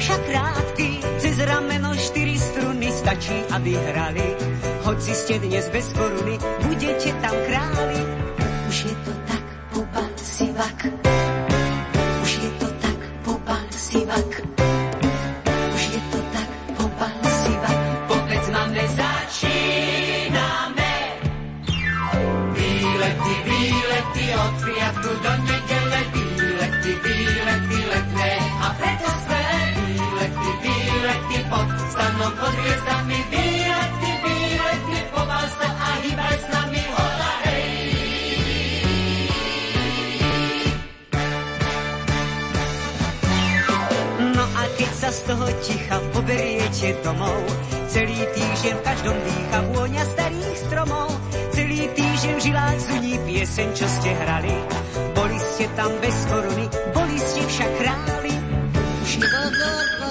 Však 0.03 0.21
krátky. 0.27 0.89
Cez 1.23 1.35
rameno 1.39 1.95
štyri 1.95 2.35
struny 2.35 2.91
stačí, 2.91 3.37
aby 3.55 3.71
hrali. 3.71 4.27
Hoci 4.83 5.15
ste 5.15 5.39
dnes 5.39 5.71
bez 5.71 5.95
koruny, 5.95 6.35
budete 6.67 7.15
tam 7.23 7.31
králi. 7.47 8.12
No 44.35 44.43
a 44.43 44.63
keď 44.75 44.91
sa 44.91 45.09
z 45.15 45.19
toho 45.23 45.47
ticha 45.63 45.97
poberiete 46.11 46.89
domov, 46.99 47.39
celý 47.87 48.19
týždeň 48.35 48.73
v 48.75 48.81
každom 48.83 49.17
dýcha 49.23 49.59
vôňa 49.71 50.03
starých 50.03 50.57
stromov, 50.67 51.07
celý 51.55 51.87
týždeň 51.95 52.33
v 52.35 52.43
žilách 52.43 52.79
zuní 52.91 53.15
pieseň, 53.23 53.67
čo 53.71 53.87
ste 53.87 54.11
hrali. 54.19 54.51
Boli 55.15 55.39
ste 55.39 55.71
tam 55.79 55.95
bez 56.03 56.17
koruny, 56.27 56.67
boli 56.91 57.15
ste 57.23 57.41
však 57.47 57.71
králi. 57.79 58.35
Už 59.03 59.11
pozor, 59.31 60.02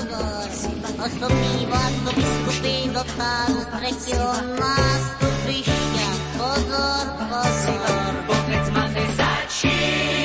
osobný 1.02 1.66
vlak 1.66 1.94
do 2.06 2.10
biskupy 2.14 2.76
dotáhl 2.94 3.58
z 3.58 3.66
tretieho 3.74 4.30
nástupišťa. 4.54 6.08
Pozor, 6.38 7.04
pozor. 7.26 8.12
Vôbec 8.30 8.64
máme 8.70 9.02
začíname. 9.18 10.21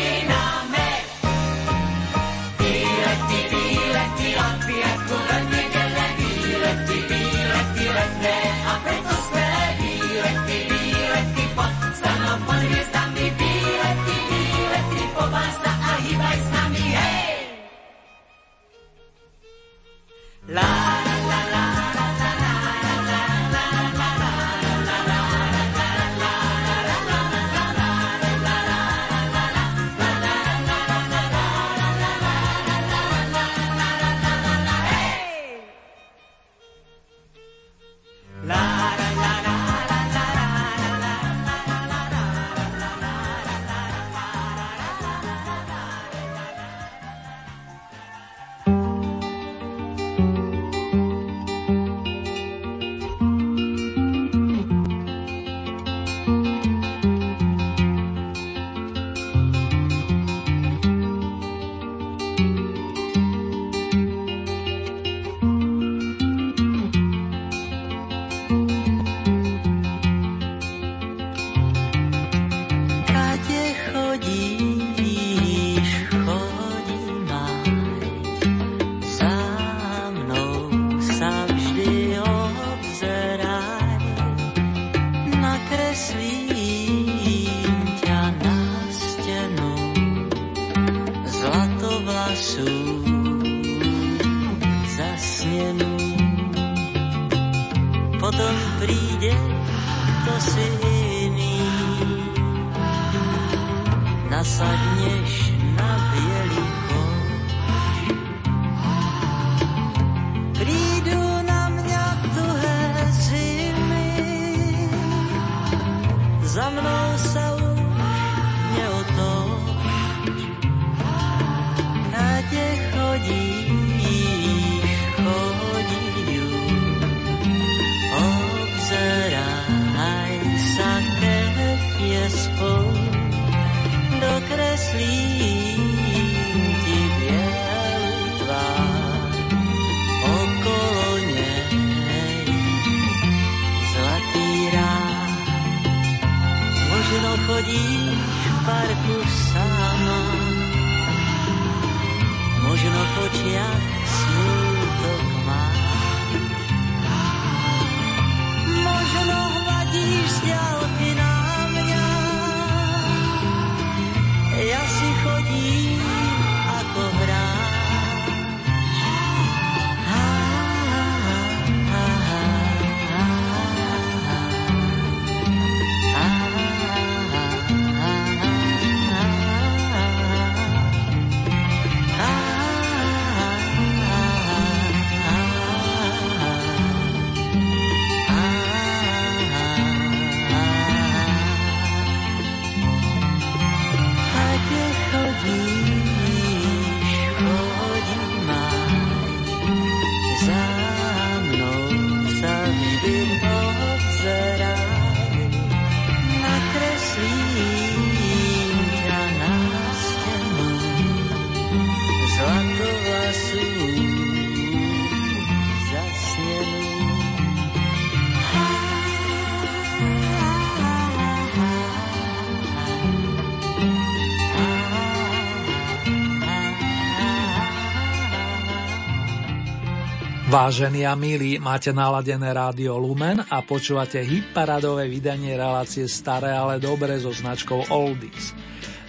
Vážení 230.57 231.05
a 231.05 231.13
milí, 231.13 231.61
máte 231.61 231.93
naladené 231.93 232.49
rádio 232.49 232.97
Lumen 232.97 233.45
a 233.45 233.61
počúvate 233.61 234.25
hitparadové 234.25 235.05
vydanie 235.05 235.53
relácie 235.53 236.09
Staré, 236.09 236.49
ale 236.49 236.81
dobre 236.81 237.13
so 237.21 237.29
značkou 237.29 237.93
Oldies. 237.93 238.57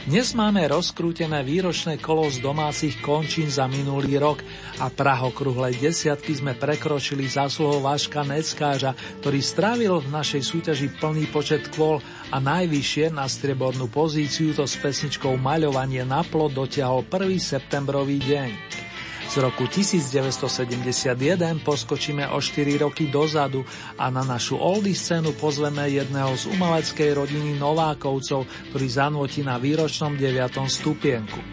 Dnes 0.05 0.37
máme 0.37 0.69
rozkrútené 0.69 1.41
výročné 1.41 1.97
kolo 2.05 2.29
z 2.29 2.45
domácich 2.45 3.01
končín 3.01 3.49
za 3.49 3.65
minulý 3.65 4.21
rok 4.21 4.45
a 4.77 4.93
prahokrúhlej 4.93 5.81
desiatky 5.81 6.37
sme 6.37 6.53
prekročili 6.53 7.25
zásluhou 7.25 7.81
Váška 7.81 8.29
Neckáža, 8.29 8.93
ktorý 9.25 9.41
strávil 9.41 10.05
v 10.05 10.13
našej 10.13 10.45
súťaži 10.45 11.01
plný 11.01 11.33
počet 11.33 11.65
kvôl 11.73 12.05
a 12.29 12.45
najvyššie 12.45 13.09
na 13.17 13.25
striebornú 13.25 13.89
pozíciu 13.89 14.53
to 14.53 14.69
s 14.69 14.77
pesničkou 14.77 15.41
Maľovanie 15.41 16.05
na 16.05 16.21
plot 16.21 16.53
dotiahol 16.53 17.09
1. 17.09 17.41
septembrový 17.41 18.21
deň. 18.21 18.88
Z 19.29 19.45
roku 19.45 19.69
1971 19.69 21.13
poskočíme 21.61 22.33
o 22.33 22.41
4 22.41 22.81
roky 22.81 23.13
dozadu 23.13 23.61
a 24.01 24.09
na 24.09 24.25
našu 24.25 24.57
oldy 24.57 24.97
scénu 24.97 25.37
pozveme 25.37 25.85
jedného 25.85 26.33
z 26.33 26.49
umeleckej 26.49 27.13
rodiny 27.13 27.61
Novákovcov, 27.61 28.49
ktorý 28.73 28.87
zanúti 28.89 29.45
na 29.45 29.61
výročnom 29.61 30.17
9. 30.17 30.65
stupienku. 30.73 31.45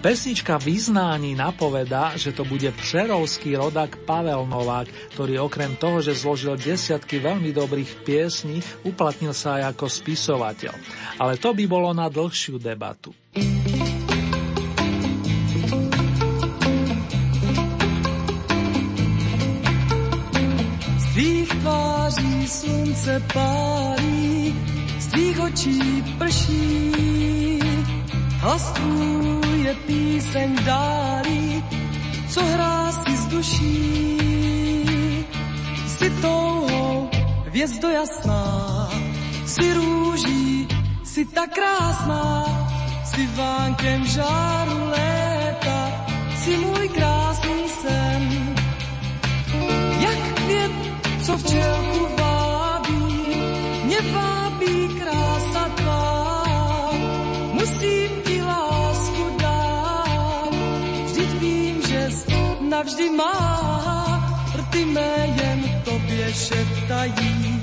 Pesnička 0.00 0.56
Vyznání 0.56 1.34
napovedá, 1.34 2.16
že 2.16 2.32
to 2.32 2.46
bude 2.46 2.72
přerovský 2.72 3.58
rodak 3.58 4.00
Pavel 4.08 4.46
Novák, 4.46 4.88
ktorý 5.12 5.44
okrem 5.44 5.76
toho, 5.76 6.00
že 6.00 6.16
zložil 6.16 6.56
desiatky 6.56 7.20
veľmi 7.20 7.52
dobrých 7.52 8.06
piesní, 8.06 8.64
uplatnil 8.86 9.36
sa 9.36 9.60
aj 9.60 9.76
ako 9.76 9.92
spisovateľ. 9.92 10.72
Ale 11.20 11.36
to 11.36 11.52
by 11.52 11.68
bolo 11.68 11.92
na 11.92 12.08
dlhšiu 12.08 12.56
debatu. 12.56 13.12
Slunce 22.50 23.22
pálí, 23.32 24.54
z 24.98 25.06
tvých 25.06 25.40
očí 25.40 26.02
prší. 26.18 27.60
Hlas 28.40 28.72
tvůj 28.72 29.62
je 29.62 29.74
píseň 29.74 30.64
dálí, 30.64 31.64
co 32.28 32.44
hrá 32.44 32.92
si 32.92 33.16
z 33.16 33.26
duší. 33.26 34.16
Si 35.86 36.10
touhou 36.10 37.10
hvězdo 37.46 37.88
jasná, 37.88 38.88
si 39.46 39.74
růží, 39.74 40.68
si 41.04 41.24
tak 41.24 41.54
krásná, 41.54 42.44
si 43.04 43.26
vánkem 43.26 44.06
žáru 44.06 44.78
léta, 44.90 46.06
si 46.36 46.56
můj 46.56 46.79
co 51.30 51.38
včelku 51.38 52.06
vábí, 52.18 53.34
mě 53.84 54.00
vábí 54.12 54.88
krása 54.98 55.64
tvá. 55.74 56.92
Musím 57.52 58.10
ti 58.26 58.42
lásku 58.42 59.24
dát, 59.38 60.54
vždyť 61.06 61.30
vím, 61.40 61.76
že 61.88 62.08
navždy 62.60 63.10
má, 63.10 63.36
rty 64.58 64.84
mé 64.84 65.14
jen 65.38 65.60
tobě 65.84 66.34
šeptají, 66.34 67.62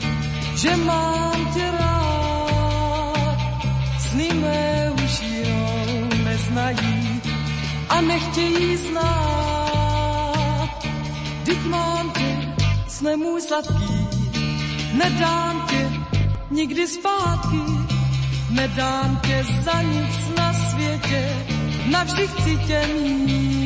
že 0.56 0.76
mám 0.76 1.54
tě 1.54 1.72
rád. 1.72 3.38
Sny 4.00 4.30
mé 4.34 4.92
už 5.04 5.22
jinou 5.22 6.08
neznají 6.24 7.22
a 7.90 8.02
nechtějí 8.02 8.78
znát. 8.78 9.28
Vždyť 11.44 11.64
mám 11.66 11.97
sne 13.08 13.18
můj 13.18 13.42
sladký, 13.42 14.08
nedám 14.94 15.66
tě 15.70 15.92
nikdy 16.52 16.88
zpátky, 16.88 17.62
nedám 18.50 19.22
tě 19.28 19.44
za 19.64 19.82
nic 19.82 20.16
na 20.38 20.54
světě, 20.54 21.46
navždy 21.92 22.28
chci 22.28 22.58
tě 22.68 22.88
mít. 23.02 23.57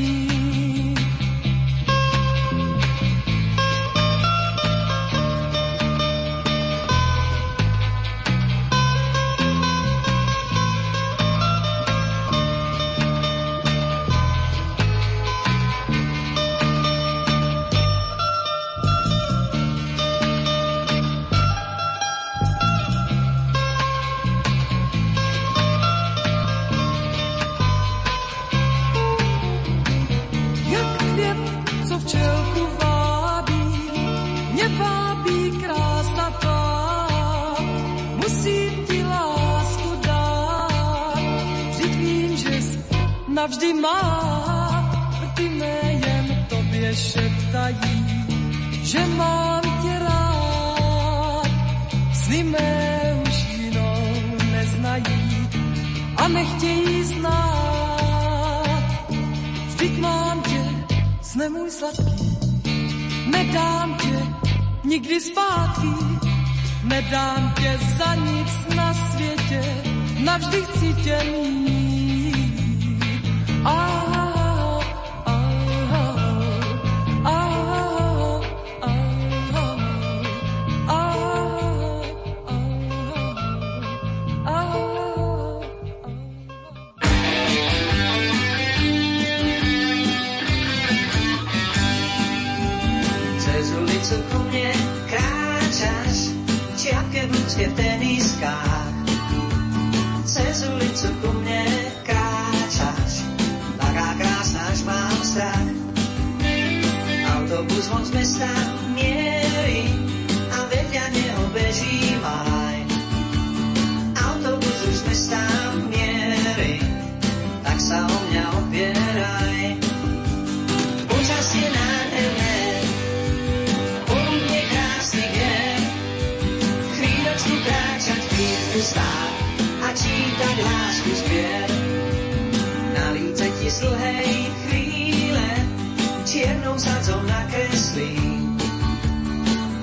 Čiernou 136.32 136.80
sadzou 136.80 137.20
nakreslí. 137.28 138.16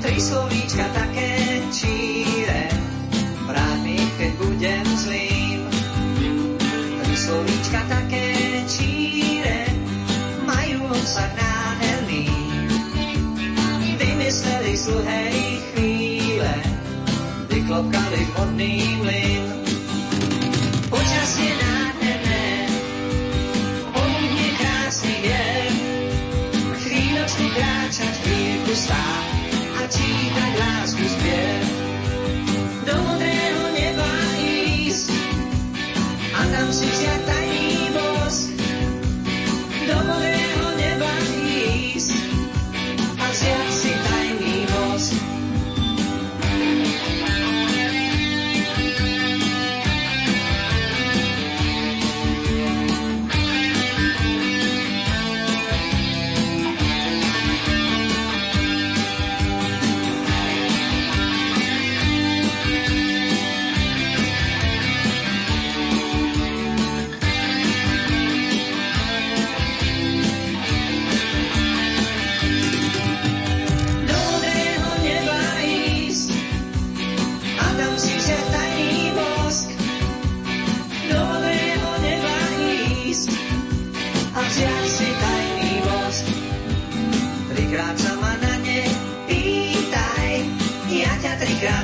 Tri 0.01 0.17
slovíčka 0.17 0.89
také 0.97 1.61
číre, 1.69 2.73
vráť 3.45 3.79
mi, 3.85 4.01
keď 4.17 4.33
budem 4.41 4.87
zlým. 4.97 5.61
Tri 7.05 7.15
slovíčka 7.21 7.81
také 7.93 8.27
číre, 8.65 9.69
majú 10.49 10.89
obsah 10.89 11.29
nádherný 11.37 12.33
vymysleli 14.01 14.73
z 14.73 14.85
dlhej 14.89 15.37
chvíle, 15.69 16.53
vyklopkali 17.53 18.21
vodný 18.41 18.97
mlyn. 19.05 19.45
Počasie 20.89 21.53
nádherné, 21.53 21.68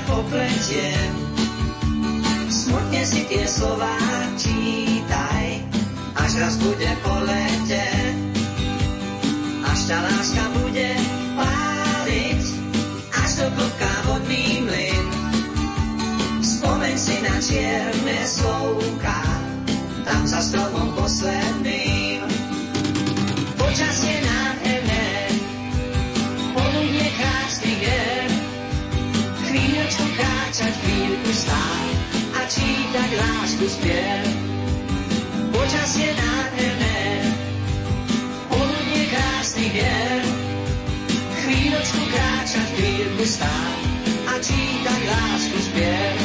popletiem. 0.08 1.12
Smutne 2.48 3.02
si 3.04 3.24
tie 3.28 3.44
slova 3.48 3.96
čítaj, 4.38 5.64
až 6.16 6.32
raz 6.40 6.54
bude 6.60 6.90
po 7.02 7.14
lete. 7.24 7.86
Až 9.64 9.78
tá 9.90 9.98
láska 10.00 10.44
bude 10.62 10.90
páliť, 11.34 12.42
až 13.10 13.30
do 13.42 13.46
klopka 13.58 13.92
vodný 14.06 14.62
mlyn. 14.62 15.06
Spomeň 16.44 16.94
si 16.94 17.16
na 17.24 17.36
čierne 17.42 18.18
slovka, 18.22 19.20
tam 20.06 20.22
za 20.28 20.40
stromom 20.44 20.94
posledným. 20.94 22.22
Počasie 23.58 24.16
nádherné, 24.22 24.33
chvíľku 30.84 31.32
stáť 31.32 31.96
a 32.36 32.40
čítať 32.44 33.10
lásku 33.16 33.64
spiev. 33.72 34.24
Počasie 35.54 36.12
nádherné, 36.12 37.00
poludne 38.52 39.02
krásny 39.08 39.66
je, 39.80 40.00
chvíľočku 41.40 42.02
kráčať, 42.12 42.68
chvíľku 42.76 43.24
stáť 43.24 43.80
a 44.28 44.34
čítať 44.44 45.00
lásku 45.08 45.58
spiev. 45.72 46.23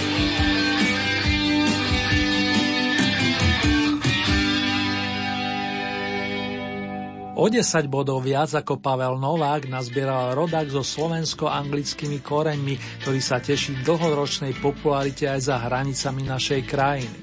O 7.40 7.48
10 7.48 7.88
bodov 7.88 8.28
viac 8.28 8.52
ako 8.52 8.84
Pavel 8.84 9.16
Novák 9.16 9.72
nazbieral 9.72 10.36
rodak 10.36 10.68
so 10.76 10.84
slovensko-anglickými 10.84 12.20
koreňmi, 12.20 12.76
ktorý 13.00 13.20
sa 13.24 13.40
teší 13.40 13.80
dlhoročnej 13.88 14.60
popularite 14.60 15.24
aj 15.24 15.48
za 15.48 15.56
hranicami 15.56 16.28
našej 16.28 16.68
krajiny. 16.68 17.20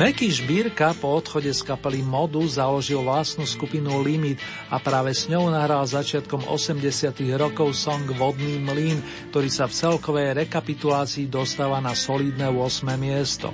Meky 0.00 0.32
Šbírka 0.32 0.96
po 0.96 1.20
odchode 1.20 1.52
z 1.52 1.60
kapely 1.60 2.00
Modu 2.00 2.40
založil 2.48 3.04
vlastnú 3.04 3.44
skupinu 3.44 4.00
Limit 4.00 4.40
a 4.72 4.80
práve 4.80 5.12
s 5.12 5.28
ňou 5.28 5.52
nahral 5.52 5.84
začiatkom 5.84 6.48
80 6.48 7.12
rokov 7.36 7.76
song 7.76 8.08
Vodný 8.16 8.56
mlín, 8.56 9.04
ktorý 9.28 9.52
sa 9.52 9.68
v 9.68 9.76
celkovej 9.76 10.40
rekapitulácii 10.40 11.28
dostáva 11.28 11.84
na 11.84 11.92
solidné 11.92 12.48
8. 12.48 12.96
miesto. 12.96 13.52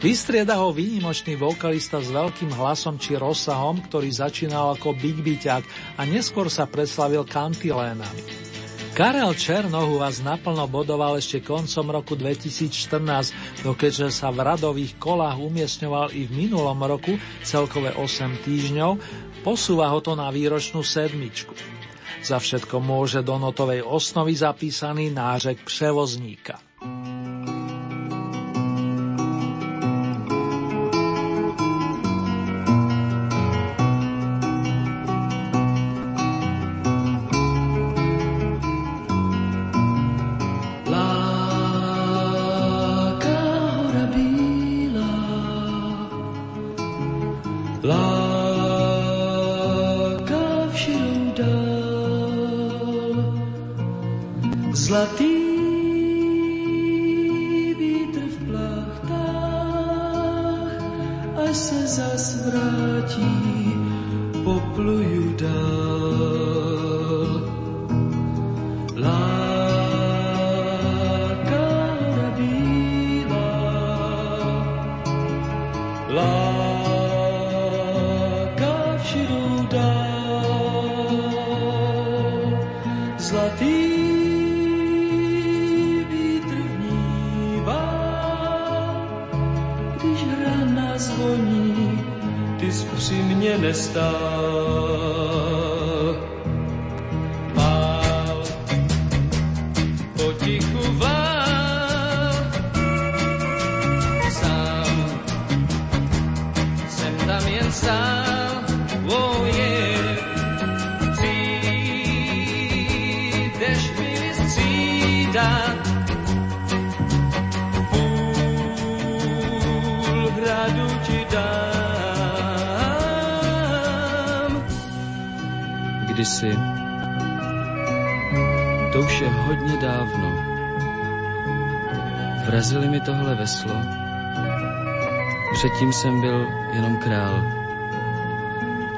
Vystrieda 0.00 0.56
ho 0.56 0.72
výnimočný 0.72 1.36
vokalista 1.36 2.00
s 2.00 2.08
veľkým 2.08 2.56
hlasom 2.56 2.96
či 2.96 3.20
rozsahom, 3.20 3.84
ktorý 3.84 4.08
začínal 4.08 4.72
ako 4.72 4.96
Big 4.96 5.20
Byťák 5.20 5.64
a 6.00 6.08
neskôr 6.08 6.48
sa 6.48 6.64
preslavil 6.64 7.20
kantilénami. 7.28 8.24
Karel 8.96 9.36
Černohu 9.36 10.00
vás 10.00 10.24
naplno 10.24 10.64
bodoval 10.72 11.20
ešte 11.20 11.44
koncom 11.44 11.92
roku 11.92 12.16
2014, 12.16 13.60
no 13.60 13.76
keďže 13.76 14.08
sa 14.08 14.32
v 14.32 14.40
radových 14.40 14.96
kolách 14.96 15.36
umiestňoval 15.36 16.16
i 16.16 16.24
v 16.24 16.48
minulom 16.48 16.80
roku, 16.80 17.20
celkové 17.44 17.92
8 17.92 18.40
týždňov, 18.40 18.96
posúva 19.44 19.92
ho 19.92 20.00
to 20.00 20.16
na 20.16 20.32
výročnú 20.32 20.80
sedmičku. 20.80 21.52
Za 22.24 22.40
všetko 22.40 22.80
môže 22.80 23.20
do 23.20 23.36
notovej 23.36 23.84
osnovy 23.84 24.32
zapísaný 24.32 25.12
nářek 25.12 25.60
převozníka. 25.60 26.69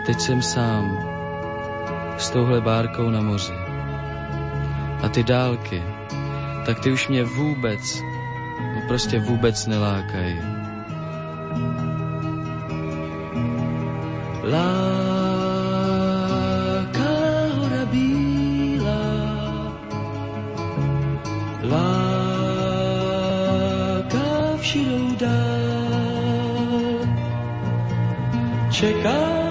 Teď 0.06 0.20
jsem 0.20 0.42
sám 0.42 0.98
s 2.18 2.30
touhle 2.30 2.60
bárkou 2.60 3.10
na 3.10 3.20
moři. 3.20 3.52
A 5.02 5.08
ty 5.08 5.22
dálky, 5.22 5.82
tak 6.66 6.80
ty 6.80 6.92
už 6.92 7.08
mě 7.08 7.24
vůbec, 7.24 8.02
no 8.74 8.80
prostě 8.88 9.20
vůbec 9.20 9.66
nelákají. 9.66 10.40
Láká 14.42 14.72
hora 17.54 17.84
bílá, 17.90 19.02
láká 21.62 22.06
v 24.56 24.64
širou 24.64 25.16
dál. 25.20 25.32
Čekám 28.70 29.41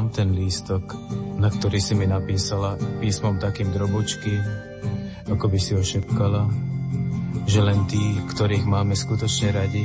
mám 0.00 0.08
ten 0.08 0.32
lístok, 0.32 0.96
na 1.36 1.52
ktorý 1.52 1.76
si 1.76 1.92
mi 1.92 2.08
napísala 2.08 2.80
písmom 3.04 3.36
takým 3.36 3.68
drobočky, 3.68 4.32
ako 5.28 5.44
by 5.44 5.58
si 5.60 5.76
ho 5.76 5.84
že 7.44 7.60
len 7.60 7.84
tí, 7.84 8.00
ktorých 8.32 8.64
máme 8.64 8.96
skutočne 8.96 9.52
radi, 9.52 9.84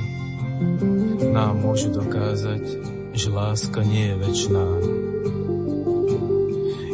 nám 1.35 1.59
môžu 1.59 1.91
dokázať, 1.91 2.63
že 3.11 3.27
láska 3.27 3.83
nie 3.83 4.07
je 4.07 4.15
väčšiná. 4.15 4.65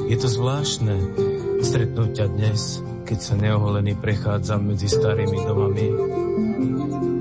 Je 0.09 0.17
to 0.17 0.25
zvláštne 0.25 0.97
stretnúť 1.61 2.09
ťa 2.17 2.25
dnes, 2.25 2.81
keď 3.05 3.19
sa 3.21 3.37
neoholený 3.37 4.01
prechádzam 4.01 4.73
medzi 4.73 4.89
starými 4.89 5.45
domami, 5.45 5.87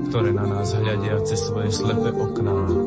ktoré 0.09 0.33
na 0.33 0.49
nás 0.49 0.73
hľadia 0.73 1.21
cez 1.29 1.45
svoje 1.45 1.69
slepé 1.69 2.09
okná. 2.09 2.80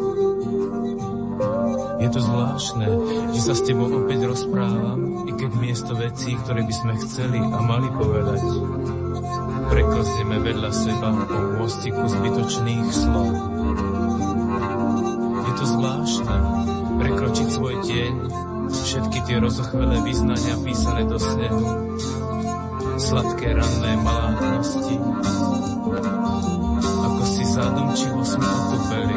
Je 2.04 2.12
to 2.12 2.20
zvláštne, 2.20 2.86
že 3.32 3.40
sa 3.40 3.56
s 3.56 3.64
tebou 3.64 3.88
opäť 3.88 4.28
rozprávam, 4.28 5.24
i 5.24 5.32
keď 5.32 5.50
miesto 5.56 5.96
vecí, 5.96 6.36
ktoré 6.36 6.60
by 6.60 6.74
sme 6.76 7.00
chceli 7.00 7.40
a 7.40 7.58
mali 7.64 7.88
povedať, 7.96 8.44
preklzneme 9.72 10.36
vedľa 10.44 10.68
seba 10.68 11.16
po 11.24 11.64
mostiku 11.64 12.04
zbytočných 12.04 12.88
slov. 12.92 13.32
Je 15.48 15.52
to 15.56 15.64
zvláštne, 15.64 16.36
prekročiť 17.00 17.48
svoj 17.48 17.74
tieň, 17.88 18.14
všetky 18.68 19.18
tie 19.24 19.40
rozochvelé 19.40 20.04
vyznania 20.04 20.60
písané 20.60 21.08
do 21.08 21.16
snehu, 21.16 21.64
sladké 23.00 23.48
ranné 23.56 23.92
malátnosti, 24.04 25.00
ako 27.00 27.22
si 27.24 27.42
zádomčivo 27.48 28.20
sme 28.28 28.44
otupeli, 28.44 29.16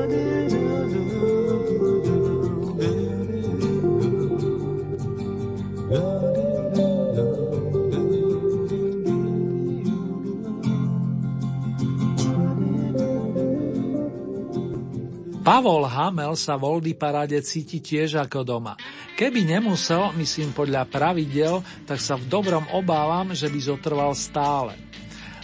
Pavol 15.61 15.85
Hamel 15.85 16.33
sa 16.33 16.57
v 16.57 16.65
Oldy 16.65 16.97
paráde 16.97 17.37
cíti 17.45 17.77
tiež 17.77 18.17
ako 18.17 18.41
doma. 18.41 18.73
Keby 19.13 19.45
nemusel, 19.45 20.09
myslím 20.17 20.57
podľa 20.57 20.89
pravidel, 20.89 21.61
tak 21.85 22.01
sa 22.01 22.17
v 22.17 22.25
dobrom 22.25 22.65
obávam, 22.73 23.29
že 23.37 23.45
by 23.45 23.59
zotrval 23.61 24.17
stále. 24.17 24.73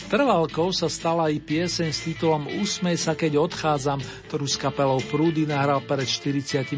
Trvalkou 0.09 0.73
sa 0.73 0.89
stala 0.89 1.29
i 1.29 1.37
pieseň 1.37 1.93
s 1.93 2.09
titulom 2.09 2.49
Usmej 2.49 2.97
sa, 2.97 3.13
keď 3.13 3.45
odchádzam, 3.45 4.01
ktorú 4.25 4.49
s 4.49 4.57
kapelou 4.57 4.97
Prúdy 5.05 5.45
nahral 5.45 5.85
pred 5.85 6.09
45 6.09 6.73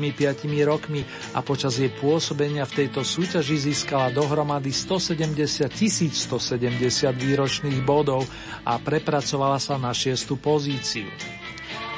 rokmi 0.67 1.07
a 1.31 1.39
počas 1.39 1.79
jej 1.79 1.95
pôsobenia 1.95 2.67
v 2.67 2.75
tejto 2.75 3.07
súťaži 3.07 3.71
získala 3.71 4.11
dohromady 4.11 4.75
170 4.75 5.15
170 5.71 6.75
výročných 7.15 7.79
bodov 7.87 8.27
a 8.67 8.75
prepracovala 8.83 9.63
sa 9.63 9.79
na 9.79 9.95
šiestu 9.95 10.35
pozíciu. 10.35 11.07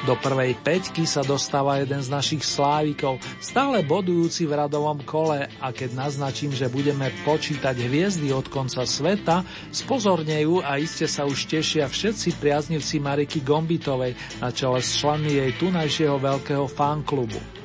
Do 0.02 0.18
prvej 0.18 0.58
peťky 0.66 1.06
sa 1.06 1.22
dostáva 1.22 1.78
jeden 1.78 2.02
z 2.02 2.10
našich 2.10 2.42
slávikov, 2.42 3.22
stále 3.38 3.86
bodujúci 3.86 4.50
v 4.50 4.58
radovom 4.58 4.98
kole 5.06 5.46
a 5.62 5.70
keď 5.70 5.94
naznačím, 5.94 6.50
že 6.50 6.66
budeme 6.66 7.14
počítať 7.22 7.78
hviezdy 7.78 8.34
od 8.34 8.50
konca 8.50 8.82
sveta, 8.82 9.46
spozornejú 9.70 10.58
a 10.58 10.82
iste 10.82 11.06
sa 11.06 11.22
už 11.22 11.46
tešia 11.46 11.86
všetci 11.86 12.34
priaznivci 12.42 12.98
Mariky 12.98 13.46
Gombitovej 13.46 14.18
na 14.42 14.50
čele 14.50 14.82
s 14.82 14.98
členmi 14.98 15.38
jej 15.38 15.54
tunajšieho 15.54 16.18
veľkého 16.18 16.66
fanklubu. 16.66 17.61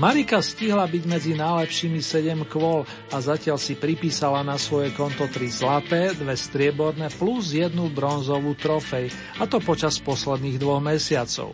Marika 0.00 0.40
stihla 0.40 0.88
byť 0.88 1.04
medzi 1.04 1.32
najlepšími 1.36 2.00
7 2.00 2.48
kvôl 2.48 2.88
a 3.12 3.16
zatiaľ 3.20 3.60
si 3.60 3.76
pripísala 3.76 4.40
na 4.40 4.56
svoje 4.56 4.88
konto 4.96 5.28
3 5.28 5.36
zlaté, 5.52 6.16
dve 6.16 6.32
strieborné 6.32 7.12
plus 7.12 7.52
jednu 7.52 7.92
bronzovú 7.92 8.56
trofej, 8.56 9.12
a 9.36 9.44
to 9.44 9.60
počas 9.60 10.00
posledných 10.00 10.56
dvoch 10.56 10.80
mesiacov. 10.80 11.52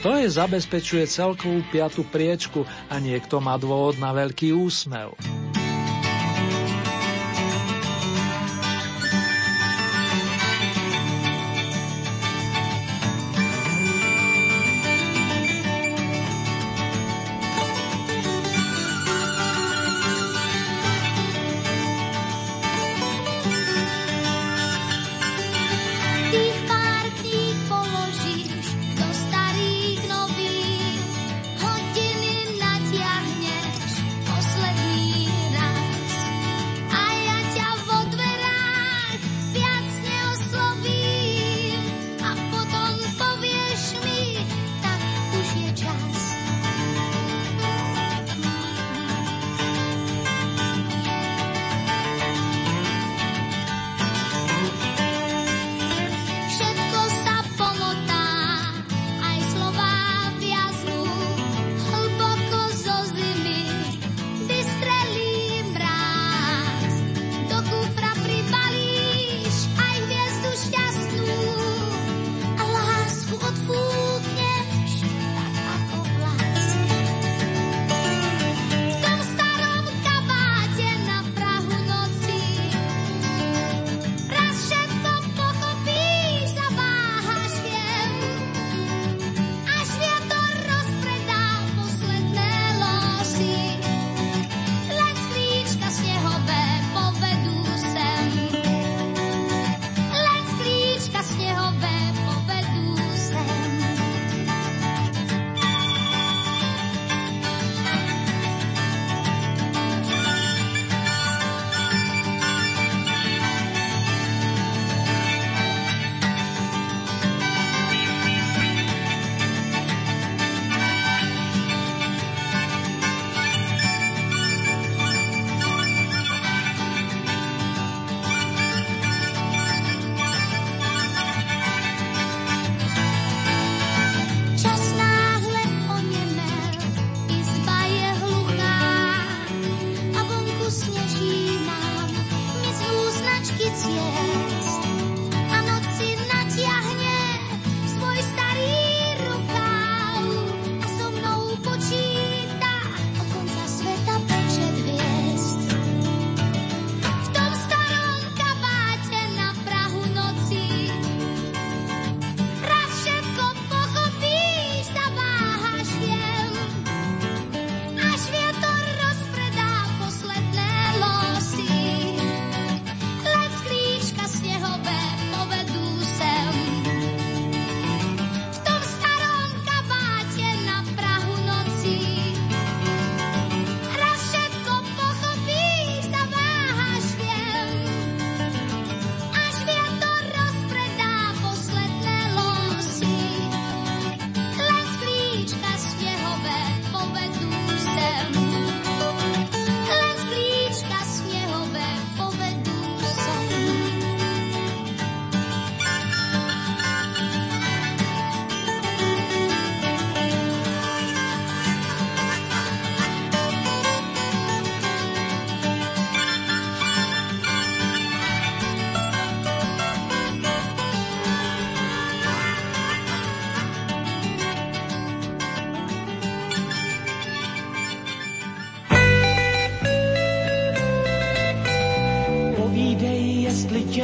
To 0.00 0.14
je 0.14 0.30
zabezpečuje 0.30 1.04
celkovú 1.10 1.60
piatu 1.68 2.06
priečku 2.06 2.62
a 2.88 3.02
niekto 3.02 3.42
má 3.42 3.58
dôvod 3.58 3.98
na 3.98 4.14
veľký 4.14 4.54
úsmev. 4.54 5.12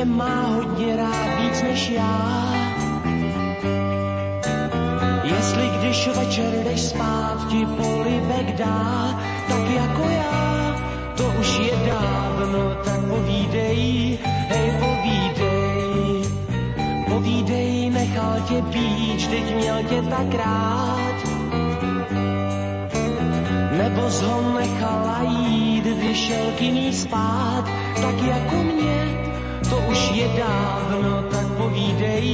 Má 0.04 0.46
hodně 0.46 0.96
rád 0.96 1.40
víc 1.40 1.62
než 1.62 1.90
já. 1.90 2.44
Jestli 5.22 5.68
když 5.78 6.08
večer 6.08 6.52
jdeš 6.64 6.80
spát, 6.80 7.46
ti 7.48 7.66
polibek 7.66 8.56
dá, 8.56 9.20
tak 9.48 9.70
jako 9.70 10.08
já, 10.08 10.76
to 11.16 11.24
už 11.40 11.58
je 11.58 11.76
dávno, 11.86 12.74
tak 12.84 13.00
povídej, 13.08 14.18
hej 14.48 14.72
povídej. 14.80 16.22
Povídej, 17.08 17.90
nechal 17.90 18.40
tě 18.48 18.62
být, 18.62 19.28
teď 19.30 19.54
měl 19.54 19.82
tě 19.82 20.02
tak 20.02 20.34
rád. 20.34 21.16
Nebo 23.78 24.02
ho 24.02 24.58
nechala 24.58 25.22
jít, 25.22 25.86
vyšel 25.86 26.46
jiný 26.60 26.92
spát, 26.92 27.64
tak 28.02 28.22
jako 28.22 28.56
mě, 28.56 29.03
je 30.14 30.28
dávno, 30.38 31.26
tak 31.26 31.46
povídej, 31.58 32.26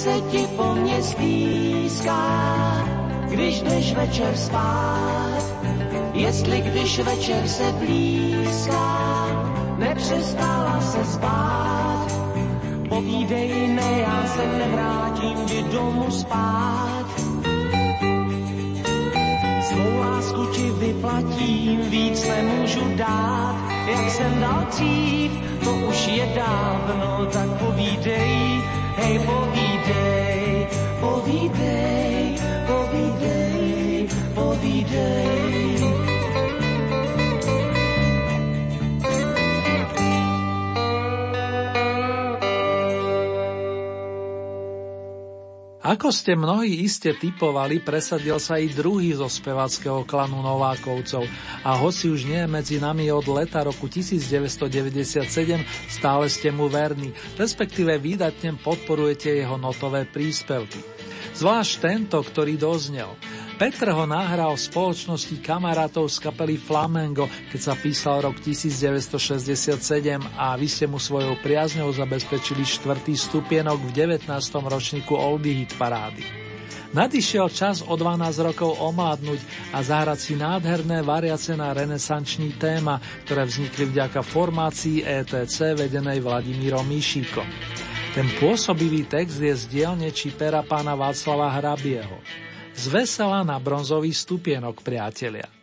se 0.00 0.20
ti 0.32 0.46
po 0.56 0.74
mně 0.74 1.02
stýská, 1.02 2.24
když 3.28 3.60
jdeš 3.62 3.94
večer 3.94 4.36
spát. 4.36 5.44
Jestli 6.12 6.60
když 6.60 6.98
večer 7.00 7.48
se 7.48 7.72
blízká, 7.72 9.28
nepřestala 9.78 10.80
se 10.80 11.04
spát. 11.04 12.06
Povídej, 12.88 13.68
ne, 13.68 14.00
já 14.00 14.24
se 14.26 14.46
nevrátím 14.58 15.36
kdy 15.44 15.62
domů 15.62 16.10
spát. 16.10 17.06
Svou 19.68 19.98
lásku 20.00 20.46
ti 20.46 20.70
vyplatím, 20.70 21.80
víc 21.90 22.28
nemůžu 22.28 22.96
dát, 22.96 23.56
jak 23.86 24.10
jsem 24.10 24.40
dal 24.40 24.64
dřív, 24.70 25.32
to 25.64 25.70
už 25.74 26.06
je 26.06 26.26
dávno, 26.26 27.26
tak 27.32 27.48
povídej, 27.48 28.62
hej 28.96 29.18
povídej, 29.18 29.69
povídej, 31.00 32.36
povídej, 32.66 34.08
povídej. 34.34 35.79
Ako 45.90 46.14
ste 46.14 46.38
mnohí 46.38 46.86
iste 46.86 47.10
typovali, 47.18 47.82
presadil 47.82 48.38
sa 48.38 48.62
i 48.62 48.70
druhý 48.70 49.10
zo 49.10 49.26
speváckého 49.26 50.06
klanu 50.06 50.38
Novákovcov 50.38 51.26
a 51.66 51.74
hoci 51.74 52.06
už 52.06 52.30
nie 52.30 52.38
je 52.38 52.46
medzi 52.46 52.76
nami 52.78 53.10
od 53.10 53.26
leta 53.26 53.66
roku 53.66 53.90
1997, 53.90 55.26
stále 55.90 56.30
ste 56.30 56.54
mu 56.54 56.70
verní, 56.70 57.10
respektíve 57.34 57.98
výdatne 57.98 58.54
podporujete 58.62 59.34
jeho 59.34 59.58
notové 59.58 60.06
príspevky. 60.06 60.78
Zvlášť 61.34 61.72
tento, 61.82 62.22
ktorý 62.22 62.54
doznel. 62.54 63.10
Petr 63.60 63.92
ho 63.92 64.08
nahral 64.08 64.56
v 64.56 64.64
spoločnosti 64.72 65.36
kamarátov 65.44 66.08
z 66.08 66.16
kapely 66.24 66.56
Flamengo, 66.56 67.28
keď 67.52 67.60
sa 67.60 67.76
písal 67.76 68.24
rok 68.24 68.40
1967 68.40 69.76
a 70.32 70.56
vy 70.56 70.64
ste 70.64 70.88
mu 70.88 70.96
svojou 70.96 71.36
priazňou 71.44 71.92
zabezpečili 71.92 72.64
štvrtý 72.64 73.12
stupienok 73.12 73.92
v 73.92 74.16
19. 74.16 74.32
ročníku 74.64 75.12
Oldie 75.12 75.60
Hit 75.60 75.76
parády. 75.76 76.24
Nadišiel 76.96 77.52
čas 77.52 77.84
o 77.84 77.92
12 78.00 78.48
rokov 78.48 78.80
omládnuť 78.80 79.40
a 79.76 79.84
zahrať 79.84 80.18
si 80.24 80.40
nádherné 80.40 81.04
variace 81.04 81.52
na 81.52 81.76
renesančný 81.76 82.56
téma, 82.56 82.96
ktoré 83.28 83.44
vznikli 83.44 83.92
vďaka 83.92 84.24
formácii 84.24 85.04
ETC 85.04 85.76
vedenej 85.76 86.24
Vladimírom 86.24 86.88
Míšíkom. 86.88 87.44
Ten 88.16 88.24
pôsobivý 88.40 89.04
text 89.04 89.36
je 89.36 89.52
z 89.52 89.68
dielne 89.68 90.08
či 90.16 90.32
pera 90.32 90.64
pána 90.64 90.96
Václava 90.96 91.52
Hrabieho. 91.60 92.48
Z 92.80 92.88
vesela 92.88 93.44
na 93.44 93.60
bronzový 93.60 94.08
stupienok, 94.08 94.80
priatelia. 94.80 95.59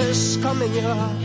Just 0.00 0.40
coming 0.40 0.72
here. 0.72 1.19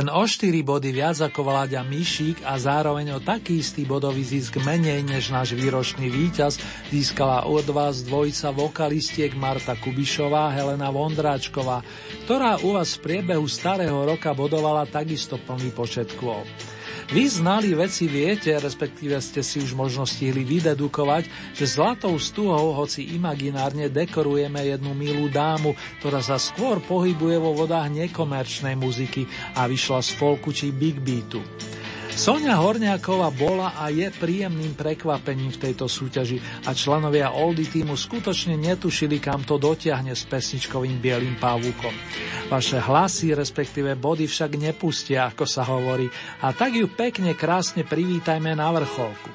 Len 0.00 0.08
o 0.08 0.24
4 0.24 0.64
body 0.64 0.96
viac 0.96 1.20
ako 1.20 1.44
Vláďa 1.44 1.84
Mišík 1.84 2.40
a 2.48 2.56
zároveň 2.56 3.12
o 3.12 3.20
taký 3.20 3.60
istý 3.60 3.84
bodový 3.84 4.24
zisk 4.24 4.56
menej 4.64 5.04
než 5.04 5.28
náš 5.28 5.52
výročný 5.52 6.08
víťaz 6.08 6.56
získala 6.88 7.44
od 7.44 7.68
vás 7.68 8.00
dvojica 8.08 8.48
vokalistiek 8.48 9.36
Marta 9.36 9.76
Kubišová, 9.76 10.56
Helena 10.56 10.88
Vondráčková, 10.88 11.84
ktorá 12.24 12.56
u 12.64 12.80
vás 12.80 12.96
v 12.96 13.12
priebehu 13.12 13.44
starého 13.44 14.08
roka 14.08 14.32
bodovala 14.32 14.88
takisto 14.88 15.36
plný 15.36 15.68
počet 15.76 16.08
kôl. 16.16 16.48
Vy 17.10 17.26
znali 17.26 17.74
veci 17.74 18.06
viete, 18.06 18.54
respektíve 18.54 19.18
ste 19.18 19.42
si 19.42 19.58
už 19.58 19.74
možno 19.74 20.06
stihli 20.06 20.46
vydedukovať, 20.46 21.26
že 21.58 21.66
zlatou 21.66 22.14
stuhou, 22.22 22.70
hoci 22.70 23.02
imaginárne 23.18 23.90
dekorujeme 23.90 24.62
jednu 24.62 24.94
milú 24.94 25.26
dámu, 25.26 25.74
ktorá 25.98 26.22
sa 26.22 26.38
skôr 26.38 26.78
pohybuje 26.78 27.34
vo 27.42 27.50
vodách 27.50 27.90
nekomerčnej 27.90 28.78
muziky 28.78 29.26
a 29.58 29.66
vyšla 29.66 30.06
z 30.06 30.10
folku 30.14 30.54
či 30.54 30.70
big 30.70 31.02
beatu. 31.02 31.42
Sonia 32.20 32.60
Horniaková 32.60 33.32
bola 33.32 33.72
a 33.80 33.88
je 33.88 34.04
príjemným 34.12 34.76
prekvapením 34.76 35.56
v 35.56 35.60
tejto 35.64 35.88
súťaži 35.88 36.68
a 36.68 36.76
členovia 36.76 37.32
Oldy 37.32 37.64
týmu 37.64 37.96
skutočne 37.96 38.60
netušili, 38.60 39.16
kam 39.16 39.40
to 39.40 39.56
dotiahne 39.56 40.12
s 40.12 40.28
pesničkovým 40.28 41.00
bielým 41.00 41.40
pavúkom. 41.40 41.96
Vaše 42.52 42.76
hlasy, 42.76 43.32
respektíve 43.32 43.96
body 43.96 44.28
však 44.28 44.52
nepustia, 44.60 45.32
ako 45.32 45.48
sa 45.48 45.64
hovorí, 45.64 46.12
a 46.44 46.52
tak 46.52 46.76
ju 46.76 46.92
pekne, 46.92 47.32
krásne 47.32 47.88
privítajme 47.88 48.52
na 48.52 48.68
vrcholku. 48.68 49.32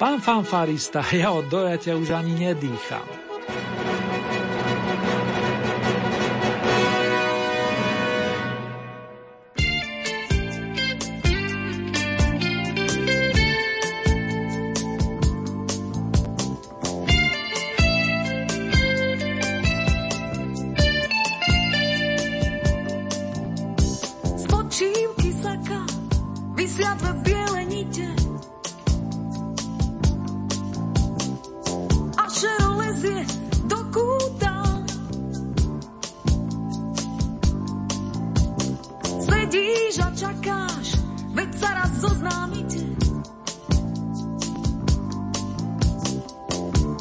Pán 0.00 0.24
fanfarista, 0.24 1.04
ja 1.12 1.36
od 1.36 1.52
dojatia 1.52 2.00
už 2.00 2.16
ani 2.16 2.48
nedýcham. 2.48 3.31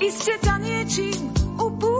iste 0.01 0.33
sa 0.41 0.57
niečím 0.57 1.29
upúšťa. 1.61 1.90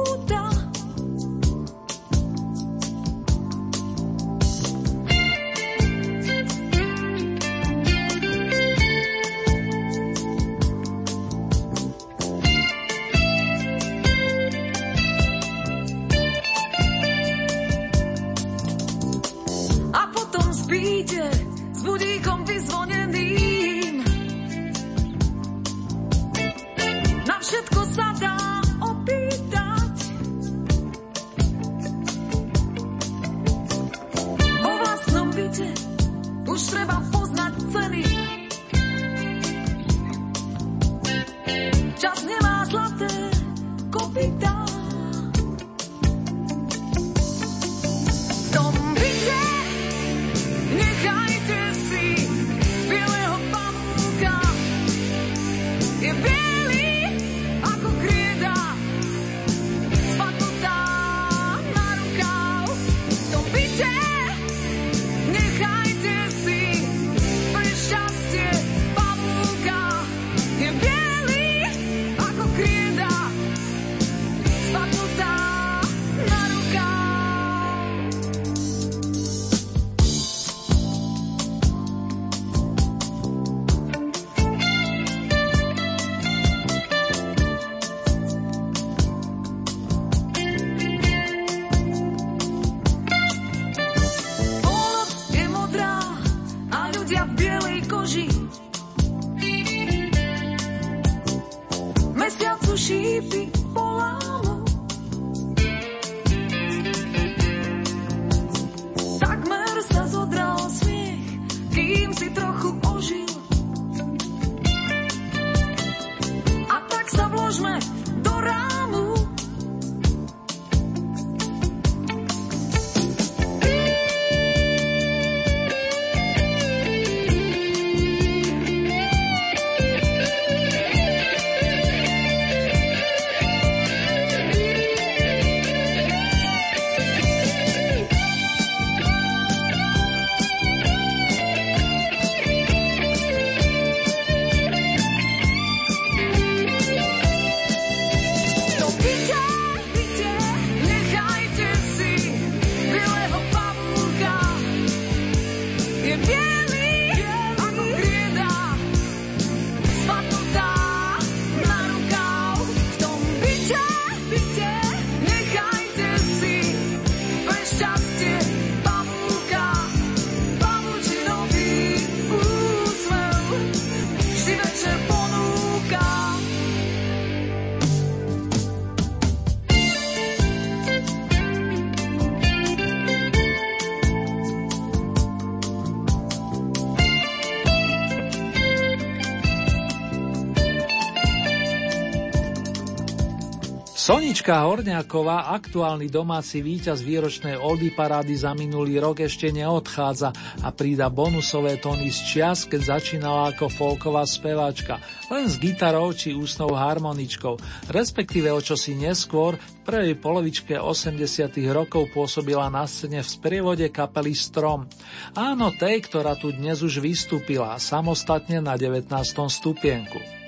Sonička 194.41 194.65
Horňáková, 194.65 195.53
aktuálny 195.53 196.09
domáci 196.09 196.65
víťaz 196.65 197.05
výročnej 197.05 197.61
Oldy 197.61 197.93
parády 197.93 198.33
za 198.33 198.57
minulý 198.57 198.97
rok 198.97 199.21
ešte 199.21 199.53
neodchádza 199.53 200.33
a 200.65 200.73
prída 200.73 201.13
bonusové 201.13 201.77
tóny 201.77 202.09
z 202.09 202.19
čias, 202.25 202.65
keď 202.65 202.97
začínala 202.97 203.53
ako 203.53 203.69
folková 203.69 204.25
speváčka, 204.25 204.97
len 205.29 205.45
s 205.45 205.61
gitarou 205.61 206.09
či 206.17 206.33
ústnou 206.33 206.73
harmoničkou, 206.73 207.61
respektíve 207.93 208.49
o 208.49 208.57
čosi 208.57 208.97
neskôr, 208.97 209.61
v 209.61 209.79
prvej 209.85 210.17
polovičke 210.17 210.73
80 210.73 211.21
rokov 211.69 212.09
pôsobila 212.09 212.65
na 212.73 212.89
scéne 212.89 213.21
v 213.21 213.29
sprievode 213.29 213.85
kapely 213.93 214.33
Strom. 214.33 214.89
Áno, 215.37 215.69
tej, 215.77 216.01
ktorá 216.09 216.33
tu 216.33 216.49
dnes 216.49 216.81
už 216.81 216.97
vystúpila, 216.97 217.77
samostatne 217.77 218.57
na 218.57 218.73
19. 218.73 219.05
stupienku. 219.53 220.40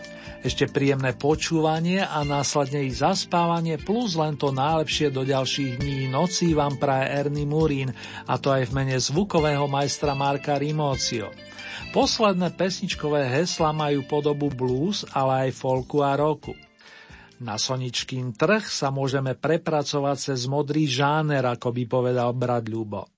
Ešte 0.44 0.68
príjemné 0.68 1.16
počúvanie 1.16 2.04
a 2.04 2.20
následne 2.28 2.84
ich 2.84 3.00
zaspávanie 3.00 3.80
plus 3.80 4.20
len 4.20 4.36
to 4.36 4.52
najlepšie 4.52 5.08
do 5.08 5.24
ďalších 5.24 5.80
dní 5.80 6.12
nocí 6.12 6.52
vám 6.52 6.76
praje 6.76 7.16
Ernie 7.16 7.48
Murín 7.48 7.96
a 8.28 8.36
to 8.36 8.52
aj 8.52 8.68
v 8.68 8.76
mene 8.76 9.00
zvukového 9.00 9.72
majstra 9.72 10.12
Marka 10.12 10.60
Rimócio. 10.60 11.32
Posledné 11.96 12.52
pesničkové 12.60 13.24
hesla 13.32 13.72
majú 13.72 14.04
podobu 14.04 14.52
blues, 14.52 15.08
ale 15.16 15.48
aj 15.48 15.64
folku 15.64 16.04
a 16.04 16.20
roku. 16.20 16.52
Na 17.40 17.56
soničkým 17.56 18.36
trh 18.36 18.68
sa 18.68 18.92
môžeme 18.92 19.40
prepracovať 19.40 20.36
cez 20.36 20.44
modrý 20.52 20.92
žáner, 20.92 21.48
ako 21.48 21.72
by 21.72 21.84
povedal 21.88 22.36
brat 22.36 22.68
Ľubo. 22.68 23.13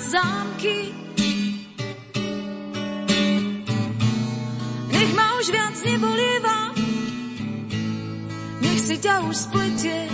zámky. 0.00 0.92
Nech 4.90 5.10
ma 5.14 5.38
už 5.38 5.46
viac 5.50 5.76
nebolieva, 5.86 6.74
nech 8.60 8.80
si 8.80 8.96
ťa 8.98 9.24
už 9.24 9.36
spletie. 9.36 10.09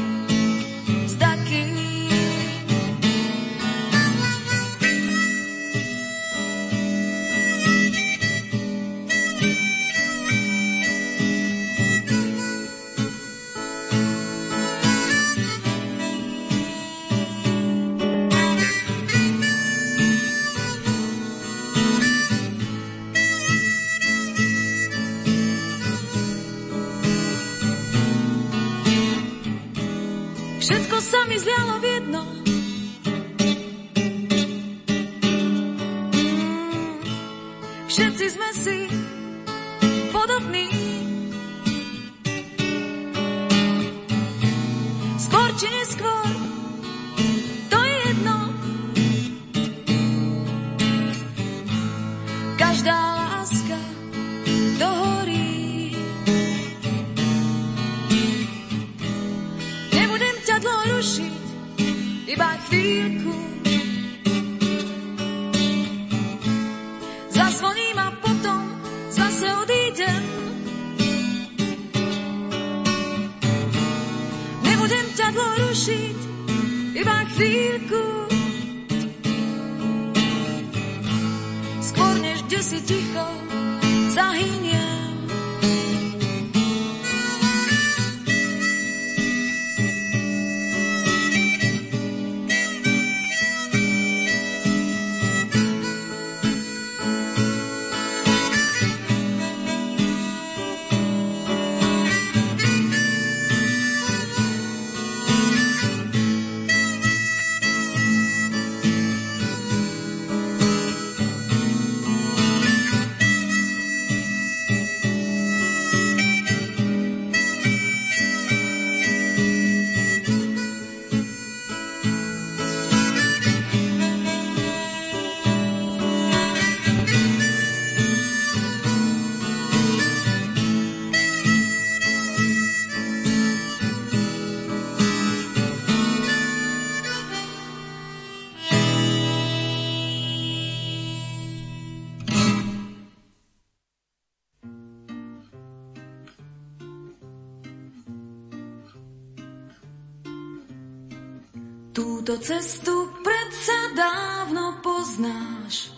cestu 152.57 153.13
predsa 153.21 153.93
dávno 153.93 154.81
poznáš. 154.81 155.93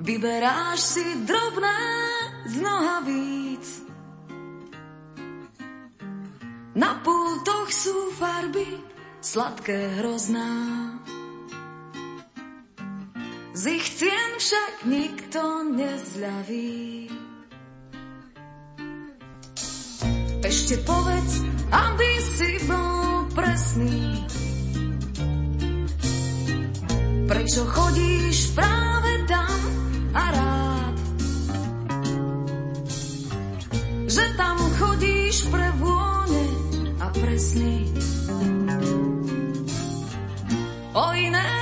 Vyberáš 0.00 0.96
si 0.96 1.04
drobné 1.28 1.80
z 2.48 2.54
nohavíc. 2.64 3.66
Na 6.72 7.04
pultoch 7.04 7.68
sú 7.68 8.16
farby, 8.16 8.80
sladké 9.20 10.00
hrozná. 10.00 10.56
Z 13.52 13.62
ich 13.76 13.88
cien 13.92 14.30
však 14.40 14.72
nikto 14.88 15.40
nezľaví. 15.76 17.12
Ešte 20.40 20.80
povedz, 20.88 21.44
aby 21.68 22.10
si 22.24 22.56
bol 22.64 23.05
bolestný. 23.56 24.20
Prečo 27.24 27.64
chodíš 27.72 28.52
práve 28.52 29.12
tam 29.24 29.58
a 30.12 30.24
rád? 30.28 30.94
Že 34.12 34.24
tam 34.36 34.56
chodíš 34.76 35.48
pre 35.48 35.68
vône 35.80 36.44
a 37.00 37.06
pre 37.16 37.36
sny. 37.40 37.80
O 40.92 41.06
iné 41.16 41.55